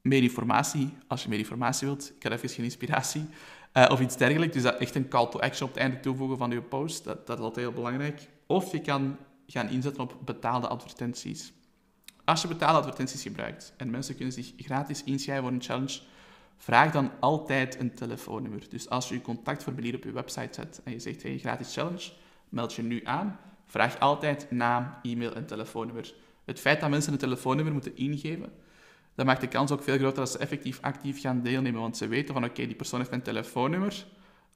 meer 0.00 0.22
informatie, 0.22 0.96
als 1.06 1.22
je 1.22 1.28
meer 1.28 1.38
informatie 1.38 1.86
wilt. 1.86 2.12
Ik 2.16 2.22
had 2.22 2.32
even 2.32 2.48
geen 2.48 2.64
inspiratie. 2.64 3.28
Uh, 3.74 3.86
of 3.90 4.00
iets 4.00 4.16
dergelijks. 4.16 4.54
Dus 4.54 4.62
dat 4.62 4.78
echt 4.78 4.94
een 4.94 5.08
call 5.08 5.28
to 5.28 5.38
action 5.38 5.68
op 5.68 5.74
het 5.74 5.82
einde 5.82 6.00
toevoegen 6.00 6.38
van 6.38 6.50
je 6.50 6.62
post. 6.62 7.04
Dat, 7.04 7.26
dat 7.26 7.38
is 7.38 7.44
altijd 7.44 7.66
heel 7.66 7.74
belangrijk. 7.74 8.28
Of 8.46 8.72
je 8.72 8.80
kan 8.80 9.16
gaan 9.46 9.68
inzetten 9.68 10.02
op 10.02 10.14
betaalde 10.24 10.68
advertenties. 10.68 11.52
Als 12.24 12.42
je 12.42 12.48
betaalde 12.48 12.78
advertenties 12.78 13.22
gebruikt 13.22 13.72
en 13.76 13.90
mensen 13.90 14.16
kunnen 14.16 14.34
zich 14.34 14.52
gratis 14.56 15.04
inschrijven 15.04 15.44
voor 15.44 15.52
een 15.52 15.62
challenge, 15.62 16.00
vraag 16.56 16.92
dan 16.92 17.10
altijd 17.20 17.80
een 17.80 17.94
telefoonnummer. 17.94 18.68
Dus 18.68 18.88
als 18.88 19.08
je 19.08 19.14
je 19.14 19.20
contactformulier 19.20 19.94
op 19.94 20.04
je 20.04 20.12
website 20.12 20.54
zet 20.54 20.80
en 20.84 20.92
je 20.92 20.98
zegt 20.98 21.22
hey, 21.22 21.38
gratis 21.38 21.74
challenge, 21.74 22.10
meld 22.48 22.74
je 22.74 22.82
nu 22.82 23.00
aan. 23.04 23.38
Vraag 23.66 23.98
altijd 23.98 24.50
naam, 24.50 24.94
e-mail 25.02 25.34
en 25.34 25.46
telefoonnummer. 25.46 26.14
Het 26.44 26.60
feit 26.60 26.80
dat 26.80 26.90
mensen 26.90 27.12
een 27.12 27.18
telefoonnummer 27.18 27.72
moeten 27.72 27.96
ingeven, 27.96 28.52
dat 29.18 29.26
maakt 29.26 29.40
de 29.40 29.48
kans 29.48 29.70
ook 29.70 29.82
veel 29.82 29.98
groter 29.98 30.18
dat 30.18 30.30
ze 30.30 30.38
effectief 30.38 30.78
actief 30.80 31.20
gaan 31.20 31.42
deelnemen. 31.42 31.80
Want 31.80 31.96
ze 31.96 32.08
weten 32.08 32.34
van 32.34 32.44
oké, 32.44 32.66
die 32.66 32.74
persoon 32.74 32.98
heeft 32.98 33.10
mijn 33.10 33.22
telefoonnummer. 33.22 34.06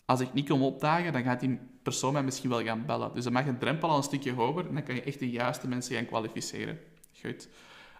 Als 0.05 0.21
ik 0.21 0.33
niet 0.33 0.49
kom 0.49 0.63
opdagen, 0.63 1.13
dan 1.13 1.23
gaat 1.23 1.41
die 1.41 1.59
persoon 1.83 2.13
mij 2.13 2.23
misschien 2.23 2.51
wel 2.51 2.63
gaan 2.63 2.87
bellen. 2.87 3.11
Dus 3.15 3.25
dan 3.25 3.33
mag 3.33 3.45
de 3.45 3.59
drempel 3.59 3.89
al 3.89 3.97
een 3.97 4.03
stukje 4.03 4.33
hoger 4.33 4.67
en 4.69 4.75
dan 4.75 4.83
kan 4.83 4.95
je 4.95 5.03
echt 5.03 5.19
de 5.19 5.31
juiste 5.31 5.69
mensen 5.69 5.95
gaan 5.95 6.07
kwalificeren. 6.07 6.79
Goed. 7.21 7.49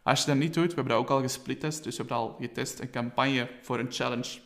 Als 0.03 0.21
je 0.21 0.27
dat 0.27 0.37
niet 0.37 0.55
doet, 0.55 0.69
we 0.69 0.75
hebben 0.75 0.93
dat 0.93 1.03
ook 1.03 1.11
al 1.11 1.21
gesplittest, 1.21 1.85
dus 1.85 1.97
we 1.97 1.99
hebben 1.99 2.17
al 2.17 2.37
getest 2.41 2.81
een 2.81 2.91
campagne 2.91 3.49
voor 3.63 3.79
een 3.79 3.93
challenge 3.93 4.39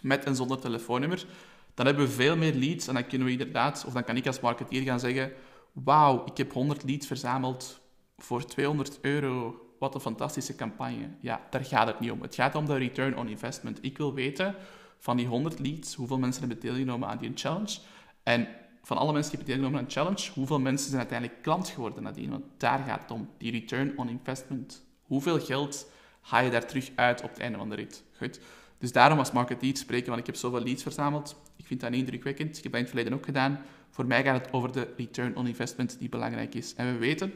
met 0.00 0.24
en 0.24 0.36
zonder 0.36 0.60
telefoonnummer. 0.60 1.26
Dan 1.74 1.86
hebben 1.86 2.04
we 2.04 2.12
veel 2.12 2.36
meer 2.36 2.54
leads 2.54 2.86
en 2.86 2.94
dan 2.94 3.06
kunnen 3.06 3.26
we 3.26 3.32
inderdaad, 3.32 3.84
of 3.86 3.92
dan 3.92 4.04
kan 4.04 4.16
ik 4.16 4.26
als 4.26 4.40
marketeer 4.40 4.82
gaan 4.82 5.00
zeggen, 5.00 5.32
wauw, 5.72 6.24
ik 6.26 6.36
heb 6.36 6.52
100 6.52 6.84
leads 6.84 7.06
verzameld 7.06 7.80
voor 8.18 8.44
200 8.44 8.98
euro. 9.00 9.66
Wat 9.82 9.94
een 9.94 10.00
fantastische 10.00 10.54
campagne. 10.54 11.08
Ja, 11.20 11.40
daar 11.50 11.64
gaat 11.64 11.86
het 11.86 12.00
niet 12.00 12.10
om. 12.10 12.22
Het 12.22 12.34
gaat 12.34 12.54
om 12.54 12.66
de 12.66 12.76
return 12.76 13.16
on 13.16 13.28
investment. 13.28 13.78
Ik 13.80 13.98
wil 13.98 14.14
weten 14.14 14.54
van 14.98 15.16
die 15.16 15.26
100 15.26 15.58
leads, 15.58 15.94
hoeveel 15.94 16.18
mensen 16.18 16.40
hebben 16.40 16.60
deelgenomen 16.60 17.08
aan 17.08 17.18
die 17.18 17.30
challenge. 17.34 17.78
En 18.22 18.48
van 18.82 18.96
alle 18.96 19.12
mensen 19.12 19.30
die 19.30 19.40
hebben 19.40 19.46
deelgenomen 19.46 19.78
aan 19.78 19.84
de 19.84 20.00
challenge, 20.00 20.30
hoeveel 20.34 20.60
mensen 20.60 20.86
zijn 20.86 21.00
uiteindelijk 21.00 21.42
klant 21.42 21.68
geworden 21.68 22.02
nadien? 22.02 22.30
Want 22.30 22.44
daar 22.56 22.78
gaat 22.78 23.00
het 23.00 23.10
om, 23.10 23.28
die 23.38 23.50
return 23.50 23.98
on 23.98 24.08
investment. 24.08 24.84
Hoeveel 25.02 25.40
geld 25.40 25.90
haal 26.20 26.44
je 26.44 26.50
daar 26.50 26.66
terug 26.66 26.90
uit 26.94 27.22
op 27.22 27.30
het 27.30 27.38
einde 27.38 27.58
van 27.58 27.68
de 27.68 27.74
rit? 27.74 28.04
Goed. 28.16 28.40
Dus 28.78 28.92
daarom 28.92 29.18
als 29.18 29.32
marketeer 29.32 29.76
spreken, 29.76 30.08
want 30.08 30.20
ik 30.20 30.26
heb 30.26 30.36
zoveel 30.36 30.62
leads 30.62 30.82
verzameld. 30.82 31.36
Ik 31.56 31.66
vind 31.66 31.80
dat 31.80 31.90
niet 31.90 32.00
indrukwekkend. 32.00 32.56
Ik 32.56 32.62
heb 32.62 32.72
dat 32.72 32.80
in 32.80 32.86
het 32.86 32.94
verleden 32.94 33.18
ook 33.18 33.24
gedaan. 33.24 33.60
Voor 33.90 34.06
mij 34.06 34.22
gaat 34.22 34.42
het 34.44 34.52
over 34.52 34.72
de 34.72 34.94
return 34.96 35.36
on 35.36 35.46
investment 35.46 35.98
die 35.98 36.08
belangrijk 36.08 36.54
is. 36.54 36.74
En 36.74 36.92
we 36.92 36.98
weten, 36.98 37.32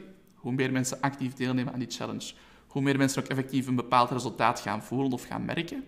hoe 0.47 0.55
meer 0.55 0.71
mensen 0.71 1.01
actief 1.01 1.33
deelnemen 1.33 1.73
aan 1.73 1.79
die 1.79 1.89
challenge, 1.89 2.33
hoe 2.67 2.81
meer 2.81 2.97
mensen 2.97 3.23
ook 3.23 3.29
effectief 3.29 3.67
een 3.67 3.75
bepaald 3.75 4.11
resultaat 4.11 4.59
gaan 4.59 4.83
voelen 4.83 5.11
of 5.11 5.23
gaan 5.23 5.45
merken. 5.45 5.83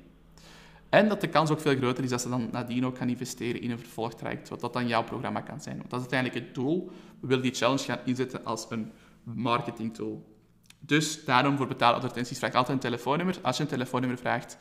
En 0.89 1.07
dat 1.07 1.21
de 1.21 1.27
kans 1.27 1.49
ook 1.49 1.59
veel 1.59 1.75
groter 1.75 2.03
is 2.03 2.09
dat 2.09 2.21
ze 2.21 2.29
dan 2.29 2.49
nadien 2.51 2.85
ook 2.85 2.97
gaan 2.97 3.09
investeren 3.09 3.61
in 3.61 3.71
een 3.71 3.79
vervolgtraject, 3.79 4.49
wat 4.49 4.59
dat 4.59 4.73
dan 4.73 4.87
jouw 4.87 5.03
programma 5.03 5.41
kan 5.41 5.61
zijn. 5.61 5.77
Dat 5.77 5.91
is 5.91 5.99
uiteindelijk 5.99 6.45
het 6.45 6.55
doel. 6.55 6.91
We 7.19 7.27
willen 7.27 7.43
die 7.43 7.53
challenge 7.53 7.83
gaan 7.83 7.99
inzetten 8.05 8.45
als 8.45 8.65
een 8.69 8.91
marketingtool. 9.23 10.37
Dus 10.79 11.25
daarom 11.25 11.57
voor 11.57 11.67
betaalde 11.67 11.95
advertenties 11.95 12.37
vraag 12.37 12.53
altijd 12.53 12.77
een 12.77 12.89
telefoonnummer. 12.89 13.39
Als 13.41 13.57
je 13.57 13.63
een 13.63 13.69
telefoonnummer 13.69 14.17
vraagt, 14.17 14.57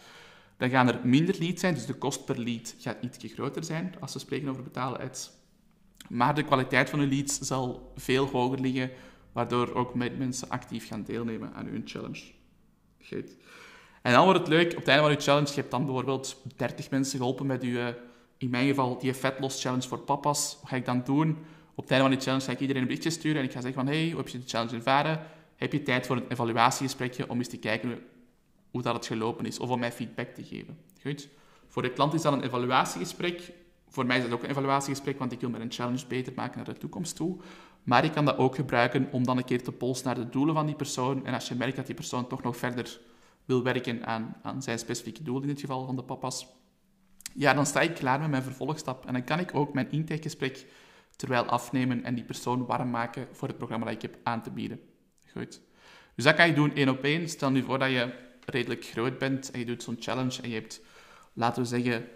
dan 0.57 0.71
gaan 0.71 0.89
er 0.89 1.01
minder 1.03 1.37
leads 1.39 1.61
zijn, 1.61 1.75
dus 1.75 1.87
de 1.87 1.95
kost 1.95 2.25
per 2.25 2.39
lead 2.39 2.75
gaat 2.79 2.97
iets 3.01 3.33
groter 3.33 3.65
zijn 3.65 3.95
als 4.01 4.13
we 4.13 4.19
spreken 4.19 4.49
over 4.49 4.63
betalen 4.63 5.01
ads. 5.01 5.31
Maar 6.09 6.35
de 6.35 6.43
kwaliteit 6.43 6.91
van 6.91 6.99
de 6.99 7.07
leads 7.07 7.39
zal 7.39 7.93
veel 7.97 8.27
hoger 8.27 8.61
liggen, 8.61 8.91
waardoor 9.39 9.75
ook 9.75 9.95
mensen 9.95 10.49
actief 10.49 10.89
gaan 10.89 11.03
deelnemen 11.03 11.53
aan 11.55 11.67
uw 11.67 11.81
challenge. 11.85 12.23
Goed. 13.03 13.37
En 14.03 14.13
dan 14.13 14.25
wordt 14.25 14.39
het 14.39 14.49
leuk, 14.49 14.71
op 14.71 14.77
het 14.77 14.89
einde 14.89 15.03
van 15.03 15.13
je 15.13 15.21
challenge, 15.21 15.49
je 15.49 15.55
hebt 15.55 15.71
dan 15.71 15.85
bijvoorbeeld 15.85 16.43
30 16.57 16.91
mensen 16.91 17.19
geholpen 17.19 17.47
met 17.47 17.63
je, 17.63 17.95
in 18.39 18.51
mijn 18.51 18.67
geval, 18.67 18.99
die 18.99 19.13
vet 19.13 19.41
loss 19.41 19.63
challenge 19.63 19.89
voor 19.89 19.99
papa's. 19.99 20.57
Wat 20.61 20.71
ga 20.71 20.77
ik 20.77 20.85
dan 20.85 21.03
doen? 21.05 21.31
Op 21.75 21.83
het 21.83 21.91
einde 21.91 22.07
van 22.07 22.15
die 22.15 22.25
challenge 22.25 22.45
ga 22.45 22.53
ik 22.53 22.61
iedereen 22.61 22.83
een 22.83 22.89
berichtje 22.89 23.11
sturen 23.11 23.39
en 23.39 23.45
ik 23.45 23.53
ga 23.53 23.61
zeggen 23.61 23.85
van, 23.85 23.93
hey, 23.93 24.09
hoe 24.09 24.17
heb 24.17 24.29
je 24.29 24.39
de 24.39 24.47
challenge 24.47 24.77
ervaren? 24.77 25.21
Heb 25.57 25.73
je 25.73 25.83
tijd 25.83 26.07
voor 26.07 26.17
een 26.17 26.29
evaluatiegesprekje 26.29 27.29
om 27.29 27.39
eens 27.39 27.49
te 27.49 27.59
kijken 27.59 27.99
hoe 28.71 28.83
dat 28.83 28.95
het 28.95 29.07
gelopen 29.07 29.47
is, 29.47 29.59
of 29.59 29.71
om 29.71 29.79
mij 29.79 29.93
feedback 29.93 30.29
te 30.29 30.45
geven? 30.45 30.79
Goed. 31.03 31.29
Voor 31.67 31.83
de 31.83 31.93
klant 31.93 32.15
is 32.15 32.23
dat 32.23 32.33
een 32.33 32.45
evaluatiegesprek. 32.45 33.53
Voor 33.89 34.07
mij 34.07 34.17
is 34.17 34.23
dat 34.23 34.33
ook 34.33 34.43
een 34.43 34.51
evaluatiegesprek, 34.51 35.19
want 35.19 35.33
ik 35.33 35.41
wil 35.41 35.51
met 35.51 35.61
een 35.61 35.73
challenge 35.73 36.07
beter 36.07 36.33
maken 36.37 36.57
naar 36.57 36.75
de 36.75 36.81
toekomst 36.81 37.17
toe. 37.17 37.37
Maar 37.83 38.05
ik 38.05 38.13
kan 38.13 38.25
dat 38.25 38.37
ook 38.37 38.55
gebruiken 38.55 39.09
om 39.11 39.25
dan 39.25 39.37
een 39.37 39.45
keer 39.45 39.63
te 39.63 39.73
polsen 39.73 40.07
naar 40.07 40.15
de 40.15 40.29
doelen 40.29 40.55
van 40.55 40.67
die 40.67 40.75
persoon. 40.75 41.27
En 41.27 41.35
als 41.35 41.49
je 41.49 41.55
merkt 41.55 41.77
dat 41.77 41.87
die 41.87 41.95
persoon 41.95 42.27
toch 42.27 42.43
nog 42.43 42.57
verder 42.57 43.01
wil 43.45 43.63
werken 43.63 44.07
aan, 44.07 44.37
aan 44.43 44.63
zijn 44.63 44.79
specifieke 44.79 45.23
doel, 45.23 45.43
in 45.43 45.49
het 45.49 45.61
geval 45.61 45.87
van 45.87 45.97
de 45.97 46.03
papa's, 46.03 46.47
ja, 47.35 47.55
dan 47.55 47.67
sta 47.67 47.81
ik 47.81 47.95
klaar 47.95 48.21
met 48.21 48.31
mijn 48.31 48.43
vervolgstap. 48.43 49.07
En 49.07 49.13
dan 49.13 49.25
kan 49.25 49.39
ik 49.39 49.55
ook 49.55 49.73
mijn 49.73 49.91
intakegesprek 49.91 50.67
terwijl 51.17 51.45
afnemen 51.45 52.05
en 52.05 52.15
die 52.15 52.25
persoon 52.25 52.67
warm 52.67 52.91
maken 52.91 53.29
voor 53.33 53.49
het 53.49 53.57
programma 53.57 53.85
dat 53.85 53.95
ik 53.95 54.03
heb 54.03 54.19
aan 54.23 54.43
te 54.43 54.51
bieden. 54.51 54.81
Goed. 55.33 55.61
Dus 56.15 56.25
dat 56.25 56.35
kan 56.35 56.47
je 56.47 56.55
doen 56.55 56.75
één 56.75 56.89
op 56.89 57.05
één. 57.05 57.29
Stel 57.29 57.51
nu 57.51 57.63
voor 57.63 57.79
dat 57.79 57.91
je 57.91 58.13
redelijk 58.45 58.85
groot 58.85 59.19
bent 59.19 59.51
en 59.51 59.59
je 59.59 59.67
doet 59.67 59.83
zo'n 59.83 59.97
challenge 59.99 60.43
en 60.43 60.49
je 60.49 60.55
hebt, 60.55 60.81
laten 61.33 61.63
we 61.63 61.69
zeggen, 61.69 62.09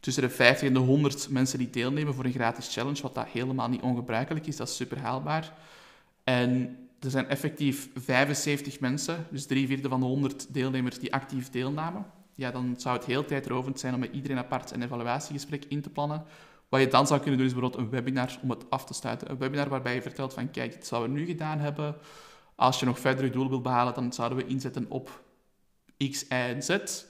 tussen 0.00 0.22
de 0.22 0.30
50 0.30 0.68
en 0.68 0.74
de 0.74 0.80
100 0.80 1.28
mensen 1.28 1.58
die 1.58 1.70
deelnemen 1.70 2.14
voor 2.14 2.24
een 2.24 2.32
gratis 2.32 2.72
challenge, 2.72 3.02
wat 3.02 3.14
dat 3.14 3.26
helemaal 3.26 3.68
niet 3.68 3.82
ongebruikelijk 3.82 4.46
is, 4.46 4.56
dat 4.56 4.68
is 4.68 4.76
super 4.76 4.98
haalbaar. 4.98 5.52
En 6.24 6.76
er 7.00 7.10
zijn 7.10 7.28
effectief 7.28 7.88
75 7.94 8.80
mensen, 8.80 9.26
dus 9.30 9.46
drie 9.46 9.66
vierde 9.66 9.88
van 9.88 10.00
de 10.00 10.06
100 10.06 10.54
deelnemers 10.54 10.98
die 10.98 11.12
actief 11.12 11.50
deelnamen. 11.50 12.06
Ja, 12.34 12.50
dan 12.50 12.74
zou 12.78 12.96
het 12.96 13.06
heel 13.06 13.24
tijdrovend 13.24 13.80
zijn 13.80 13.94
om 13.94 14.00
met 14.00 14.12
iedereen 14.12 14.38
apart 14.38 14.70
een 14.70 14.82
evaluatiegesprek 14.82 15.64
in 15.64 15.82
te 15.82 15.90
plannen. 15.90 16.24
Wat 16.68 16.80
je 16.80 16.88
dan 16.88 17.06
zou 17.06 17.20
kunnen 17.20 17.38
doen 17.38 17.48
is 17.48 17.52
bijvoorbeeld 17.52 17.82
een 17.82 17.90
webinar 17.90 18.38
om 18.42 18.50
het 18.50 18.70
af 18.70 18.84
te 18.84 18.94
sluiten. 18.94 19.30
Een 19.30 19.38
webinar 19.38 19.68
waarbij 19.68 19.94
je 19.94 20.02
vertelt 20.02 20.34
van 20.34 20.50
kijk, 20.50 20.72
dit 20.72 20.86
zouden 20.86 21.12
we 21.12 21.18
nu 21.18 21.26
gedaan 21.26 21.58
hebben. 21.58 21.96
Als 22.54 22.80
je 22.80 22.86
nog 22.86 22.98
verder 22.98 23.24
je 23.24 23.30
doel 23.30 23.48
wil 23.48 23.60
behalen, 23.60 23.94
dan 23.94 24.12
zouden 24.12 24.38
we 24.38 24.46
inzetten 24.46 24.86
op 24.88 25.22
X, 26.10 26.22
Y 26.22 26.26
en 26.28 26.62
Z. 26.62 27.04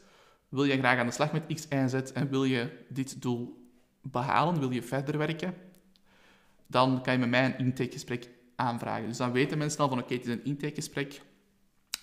Wil 0.48 0.64
je 0.64 0.78
graag 0.78 0.98
aan 0.98 1.06
de 1.06 1.12
slag 1.12 1.32
met 1.32 1.46
X, 1.54 1.64
Y 1.64 1.66
en 1.68 1.90
Z 1.90 1.94
en 1.94 2.28
wil 2.28 2.44
je 2.44 2.84
dit 2.88 3.22
doel 3.22 3.70
behalen, 4.02 4.58
wil 4.58 4.70
je 4.70 4.82
verder 4.82 5.18
werken, 5.18 5.54
dan 6.66 7.02
kan 7.02 7.12
je 7.12 7.18
met 7.18 7.28
mij 7.28 7.44
een 7.44 7.58
intakegesprek 7.58 8.28
aanvragen. 8.56 9.08
Dus 9.08 9.16
dan 9.16 9.32
weten 9.32 9.58
mensen 9.58 9.80
al 9.80 9.88
van 9.88 9.98
oké, 9.98 10.14
het 10.14 10.26
is 10.26 10.32
een 10.32 10.44
intakegesprek. 10.44 11.22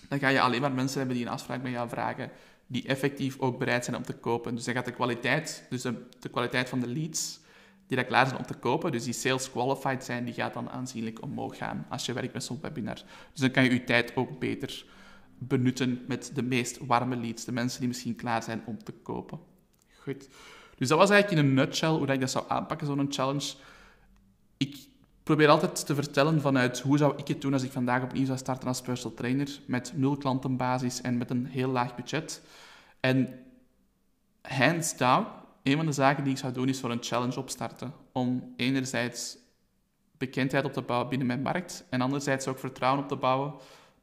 Dan 0.08 0.18
ga 0.18 0.28
je 0.28 0.40
alleen 0.40 0.60
maar 0.60 0.72
mensen 0.72 0.98
hebben 0.98 1.16
die 1.16 1.26
een 1.26 1.32
afspraak 1.32 1.62
met 1.62 1.72
jou 1.72 1.88
vragen, 1.88 2.30
die 2.66 2.86
effectief 2.86 3.38
ook 3.38 3.58
bereid 3.58 3.84
zijn 3.84 3.96
om 3.96 4.02
te 4.02 4.12
kopen. 4.12 4.54
Dus 4.54 4.64
dan 4.64 4.74
gaat 4.74 4.84
de 4.84 4.92
kwaliteit, 4.92 5.66
dus 5.70 5.82
de, 5.82 6.06
de 6.20 6.28
kwaliteit 6.28 6.68
van 6.68 6.80
de 6.80 6.88
leads, 6.88 7.40
die 7.86 7.96
daar 7.96 8.06
klaar 8.06 8.26
zijn 8.26 8.38
om 8.38 8.46
te 8.46 8.54
kopen. 8.54 8.92
Dus 8.92 9.04
die 9.04 9.12
sales 9.12 9.50
qualified 9.50 10.04
zijn, 10.04 10.24
die 10.24 10.34
gaat 10.34 10.54
dan 10.54 10.70
aanzienlijk 10.70 11.22
omhoog 11.22 11.56
gaan 11.56 11.86
als 11.88 12.06
je 12.06 12.12
werkt 12.12 12.32
met 12.32 12.44
zo'n 12.44 12.58
webinar. 12.62 13.02
Dus 13.32 13.40
dan 13.40 13.50
kan 13.50 13.64
je 13.64 13.70
je 13.70 13.84
tijd 13.84 14.16
ook 14.16 14.38
beter 14.38 14.84
benutten 15.38 16.04
met 16.08 16.30
de 16.34 16.42
meest 16.42 16.78
warme 16.86 17.16
leads, 17.16 17.44
de 17.44 17.52
mensen 17.52 17.78
die 17.78 17.88
misschien 17.88 18.16
klaar 18.16 18.42
zijn 18.42 18.62
om 18.66 18.84
te 18.84 18.92
kopen. 18.92 19.38
Goed. 19.98 20.28
Dus 20.76 20.88
dat 20.88 20.98
was 20.98 21.10
eigenlijk 21.10 21.42
in 21.42 21.48
een 21.48 21.54
nutshell 21.54 21.88
hoe 21.88 22.06
ik 22.06 22.20
dat 22.20 22.30
zou 22.30 22.44
aanpakken, 22.48 22.86
zo'n 22.86 23.12
challenge. 23.12 23.54
Ik 24.56 24.76
probeer 25.22 25.48
altijd 25.48 25.86
te 25.86 25.94
vertellen 25.94 26.40
vanuit 26.40 26.80
hoe 26.80 26.98
zou 26.98 27.16
ik 27.16 27.28
het 27.28 27.40
doen 27.40 27.52
als 27.52 27.62
ik 27.62 27.72
vandaag 27.72 28.02
opnieuw 28.02 28.26
zou 28.26 28.38
starten 28.38 28.68
als 28.68 28.80
personal 28.80 29.16
trainer 29.16 29.60
met 29.66 29.92
nul 29.94 30.16
klantenbasis 30.16 31.00
en 31.00 31.18
met 31.18 31.30
een 31.30 31.46
heel 31.46 31.68
laag 31.68 31.94
budget. 31.94 32.42
En 33.00 33.44
hands 34.42 34.96
down, 34.96 35.26
een 35.62 35.76
van 35.76 35.86
de 35.86 35.92
zaken 35.92 36.24
die 36.24 36.32
ik 36.32 36.38
zou 36.38 36.52
doen 36.52 36.68
is 36.68 36.80
voor 36.80 36.90
een 36.90 37.02
challenge 37.02 37.38
opstarten. 37.38 37.92
Om 38.12 38.52
enerzijds 38.56 39.36
bekendheid 40.18 40.64
op 40.64 40.72
te 40.72 40.82
bouwen 40.82 41.08
binnen 41.08 41.26
mijn 41.26 41.42
markt 41.42 41.84
en 41.90 42.00
anderzijds 42.00 42.46
ook 42.46 42.58
vertrouwen 42.58 43.02
op 43.02 43.08
te 43.08 43.16
bouwen 43.16 43.54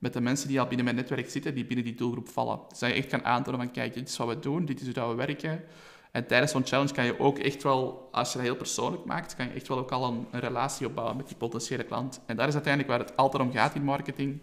met 0.04 0.14
de 0.14 0.22
mensen 0.22 0.48
die 0.48 0.60
al 0.60 0.68
binnen 0.68 0.86
mijn 0.86 0.98
netwerk 0.98 1.30
zitten, 1.30 1.56
die 1.56 1.66
binnen 1.66 1.86
die 1.86 1.96
doelgroep 1.96 2.28
vallen. 2.28 2.60
Dus 2.70 2.80
dat 2.80 2.90
je 2.90 2.96
echt 2.96 3.08
kan 3.08 3.26
aantonen 3.26 3.60
van, 3.60 3.72
kijk, 3.72 3.94
dit 3.94 4.10
is 4.10 4.18
wat 4.18 4.28
we 4.28 4.40
doen, 4.40 4.66
dit 4.66 4.82
is 4.82 4.96
hoe 4.96 5.08
we 5.08 5.16
werken. 5.16 5.64
En 6.12 6.28
tijdens 6.28 6.52
zo'n 6.52 6.66
challenge 6.66 6.94
kan 6.94 7.06
je 7.06 7.20
ook 7.20 7.40
echt 7.40 7.64
wel, 7.64 8.10
als 8.12 8.32
je 8.32 8.38
dat 8.38 8.48
heel 8.48 8.56
persoonlijk 8.56 9.06
maakt, 9.06 9.36
kan 9.36 9.46
je 9.46 9.52
echt 9.52 9.68
wel 9.68 9.78
ook 9.78 9.92
al 9.92 10.26
een, 10.32 10.40
relatie 10.40 10.88
opbouwen 10.88 11.18
met 11.18 11.28
die 11.28 11.38
potentiële 11.38 11.84
klant. 11.84 12.22
En 12.26 12.36
dat 12.36 12.48
is 12.48 12.54
uiteindelijk 12.54 12.94
waar 12.94 13.08
het 13.08 13.18
altijd 13.18 13.44
om 13.44 13.52
gaat 13.52 13.76
in 13.76 13.84
marketing. 13.84 14.42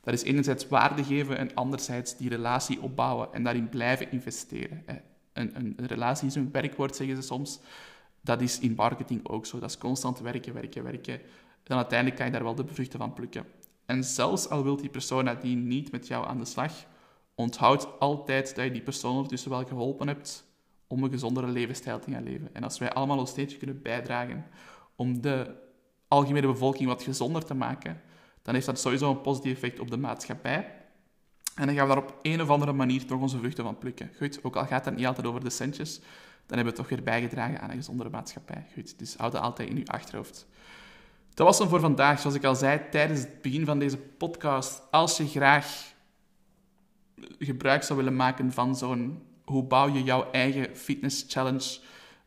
Dat 0.00 0.14
is 0.14 0.22
enerzijds 0.22 0.68
waarde 0.68 1.04
geven 1.04 1.36
en 1.38 1.54
anderzijds 1.54 2.16
die 2.16 2.28
relatie 2.28 2.80
opbouwen 2.80 3.32
en 3.32 3.42
daarin 3.42 3.68
blijven 3.68 4.12
investeren. 4.12 4.84
Een, 5.32 5.56
een, 5.56 5.76
relatie 5.86 6.26
is 6.26 6.34
een 6.34 6.48
werkwoord, 6.52 6.96
zeggen 6.96 7.16
ze 7.16 7.22
soms. 7.22 7.60
Dat 8.20 8.40
is 8.40 8.58
in 8.58 8.74
marketing 8.76 9.28
ook 9.28 9.46
zo. 9.46 9.58
Dat 9.58 9.70
is 9.70 9.78
constant 9.78 10.20
werken, 10.20 10.54
werken, 10.54 10.82
werken. 10.82 11.20
Dan 11.62 11.76
uiteindelijk 11.76 12.18
kan 12.18 12.26
je 12.26 12.32
daar 12.32 12.44
wel 12.44 12.54
de 12.54 12.66
vruchten 12.66 12.98
van 12.98 13.12
plukken. 13.12 13.44
En 13.90 14.04
zelfs 14.04 14.48
al 14.48 14.62
wil 14.62 14.76
die 14.76 14.88
persoon 14.88 15.36
die 15.40 15.56
niet 15.56 15.92
met 15.92 16.06
jou 16.06 16.26
aan 16.26 16.38
de 16.38 16.44
slag, 16.44 16.72
onthoud 17.34 17.98
altijd 17.98 18.54
dat 18.54 18.64
je 18.64 18.70
die 18.70 18.82
persoon 18.82 19.14
ondertussen 19.14 19.50
wel 19.50 19.64
geholpen 19.64 20.06
hebt 20.06 20.44
om 20.86 21.02
een 21.02 21.10
gezondere 21.10 21.46
levensstijl 21.46 21.98
te 21.98 22.10
gaan 22.10 22.22
leven. 22.22 22.48
En 22.52 22.62
als 22.62 22.78
wij 22.78 22.92
allemaal 22.92 23.18
ons 23.18 23.30
steeds 23.30 23.56
kunnen 23.56 23.82
bijdragen 23.82 24.46
om 24.96 25.20
de 25.20 25.54
algemene 26.08 26.46
bevolking 26.46 26.88
wat 26.88 27.02
gezonder 27.02 27.44
te 27.44 27.54
maken, 27.54 28.00
dan 28.42 28.54
heeft 28.54 28.66
dat 28.66 28.80
sowieso 28.80 29.10
een 29.10 29.20
positief 29.20 29.52
effect 29.52 29.80
op 29.80 29.90
de 29.90 29.96
maatschappij. 29.96 30.74
En 31.54 31.66
dan 31.66 31.74
gaan 31.74 31.88
we 31.88 31.94
daar 31.94 32.02
op 32.02 32.18
een 32.22 32.42
of 32.42 32.48
andere 32.48 32.72
manier 32.72 33.06
toch 33.06 33.20
onze 33.20 33.38
vruchten 33.38 33.64
van 33.64 33.78
plukken. 33.78 34.10
Goed, 34.16 34.44
ook 34.44 34.56
al 34.56 34.66
gaat 34.66 34.84
het 34.84 34.96
niet 34.96 35.06
altijd 35.06 35.26
over 35.26 35.44
de 35.44 35.50
centjes, 35.50 35.98
dan 36.46 36.56
hebben 36.56 36.74
we 36.74 36.80
toch 36.80 36.88
weer 36.88 37.02
bijgedragen 37.02 37.60
aan 37.60 37.70
een 37.70 37.76
gezondere 37.76 38.10
maatschappij. 38.10 38.66
Goed, 38.74 38.98
dus 38.98 39.16
houd 39.16 39.32
dat 39.32 39.42
altijd 39.42 39.68
in 39.68 39.76
uw 39.76 39.86
achterhoofd. 39.86 40.46
Dat 41.40 41.48
was 41.48 41.58
hem 41.58 41.68
voor 41.68 41.80
vandaag. 41.80 42.20
Zoals 42.20 42.36
ik 42.36 42.44
al 42.44 42.54
zei 42.54 42.80
tijdens 42.90 43.20
het 43.20 43.42
begin 43.42 43.64
van 43.64 43.78
deze 43.78 43.96
podcast, 43.96 44.82
als 44.90 45.16
je 45.16 45.26
graag 45.26 45.92
gebruik 47.38 47.82
zou 47.82 47.98
willen 47.98 48.16
maken 48.16 48.52
van 48.52 48.76
zo'n 48.76 49.22
hoe 49.44 49.64
bouw 49.64 49.88
je 49.88 50.02
jouw 50.02 50.30
eigen 50.30 50.76
fitness 50.76 51.24
challenge 51.28 51.78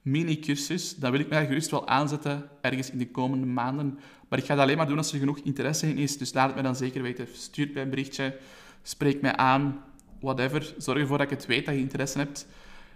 mini-cursus, 0.01 0.95
dan 0.95 1.11
wil 1.11 1.19
ik 1.19 1.29
mij 1.29 1.45
gerust 1.45 1.71
wel 1.71 1.87
aanzetten 1.87 2.49
ergens 2.61 2.91
in 2.91 2.97
de 2.97 3.11
komende 3.11 3.45
maanden. 3.45 3.99
Maar 4.29 4.39
ik 4.39 4.45
ga 4.45 4.55
dat 4.55 4.63
alleen 4.63 4.77
maar 4.77 4.87
doen 4.87 4.97
als 4.97 5.13
er 5.13 5.19
genoeg 5.19 5.39
interesse 5.39 5.89
in 5.89 5.97
is. 5.97 6.17
Dus 6.17 6.33
laat 6.33 6.45
het 6.45 6.53
mij 6.53 6.63
dan 6.63 6.75
zeker 6.75 7.01
weten. 7.01 7.27
Stuur 7.33 7.69
mij 7.73 7.83
een 7.83 7.89
berichtje, 7.89 8.37
spreek 8.81 9.21
mij 9.21 9.35
aan, 9.35 9.83
whatever. 10.19 10.73
Zorg 10.77 10.99
ervoor 10.99 11.17
dat 11.17 11.31
ik 11.31 11.37
het 11.37 11.45
weet 11.45 11.65
dat 11.65 11.75
je 11.75 11.81
interesse 11.81 12.17
hebt. 12.17 12.47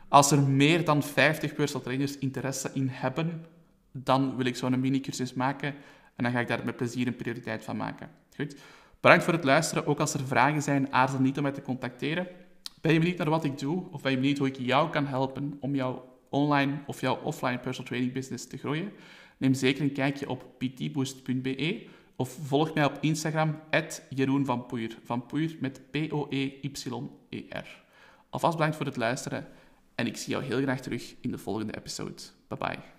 Als 0.07 0.31
er 0.31 0.41
meer 0.41 0.85
dan 0.85 1.03
50 1.03 1.53
personal 1.53 1.83
trainers 1.83 2.17
interesse 2.17 2.69
in 2.73 2.87
hebben, 2.91 3.45
dan 3.91 4.35
wil 4.35 4.45
ik 4.45 4.55
zo'n 4.55 4.79
mini-cursus 4.79 5.33
maken. 5.33 5.75
En 6.17 6.23
dan 6.23 6.31
ga 6.31 6.39
ik 6.39 6.47
daar 6.47 6.65
met 6.65 6.75
plezier 6.75 7.07
een 7.07 7.15
prioriteit 7.15 7.63
van 7.63 7.77
maken. 7.77 8.09
Goed. 8.35 8.55
Bedankt 8.99 9.23
voor 9.23 9.33
het 9.33 9.43
luisteren. 9.43 9.85
Ook 9.85 9.99
als 9.99 10.13
er 10.13 10.27
vragen 10.27 10.61
zijn, 10.61 10.93
aarzel 10.93 11.19
niet 11.19 11.37
om 11.37 11.43
mij 11.43 11.51
te 11.51 11.61
contacteren. 11.61 12.27
Ben 12.81 12.93
je 12.93 12.99
benieuwd 12.99 13.17
naar 13.17 13.29
wat 13.29 13.43
ik 13.43 13.59
doe? 13.59 13.91
Of 13.91 14.01
ben 14.01 14.11
je 14.11 14.17
benieuwd 14.17 14.37
hoe 14.37 14.47
ik 14.47 14.57
jou 14.57 14.89
kan 14.89 15.07
helpen 15.07 15.57
om 15.59 15.75
jouw 15.75 16.17
online 16.29 16.79
of 16.85 17.01
jouw 17.01 17.15
offline 17.15 17.59
personal 17.59 17.87
training 17.87 18.13
business 18.13 18.47
te 18.47 18.57
groeien? 18.57 18.91
Neem 19.37 19.53
zeker 19.53 19.83
een 19.83 19.91
kijkje 19.91 20.29
op 20.29 20.45
ptboost.be 20.57 21.87
of 22.15 22.37
volg 22.43 22.73
mij 22.73 22.85
op 22.85 22.97
Instagram, 23.01 23.59
Jeroen 24.09 24.45
van 24.45 24.65
Poeier. 24.65 24.97
Van 25.03 25.25
Poeier 25.25 25.55
met 25.59 25.81
P-O-E-Y-E-R. 25.91 27.83
Alvast 28.29 28.55
bedankt 28.55 28.75
voor 28.75 28.85
het 28.85 28.97
luisteren 28.97 29.47
en 29.95 30.07
ik 30.07 30.17
zie 30.17 30.33
jou 30.33 30.43
heel 30.43 30.61
graag 30.61 30.81
terug 30.81 31.15
in 31.21 31.31
de 31.31 31.37
volgende 31.37 31.77
episode. 31.77 32.21
Bye 32.47 32.57
bye. 32.57 32.96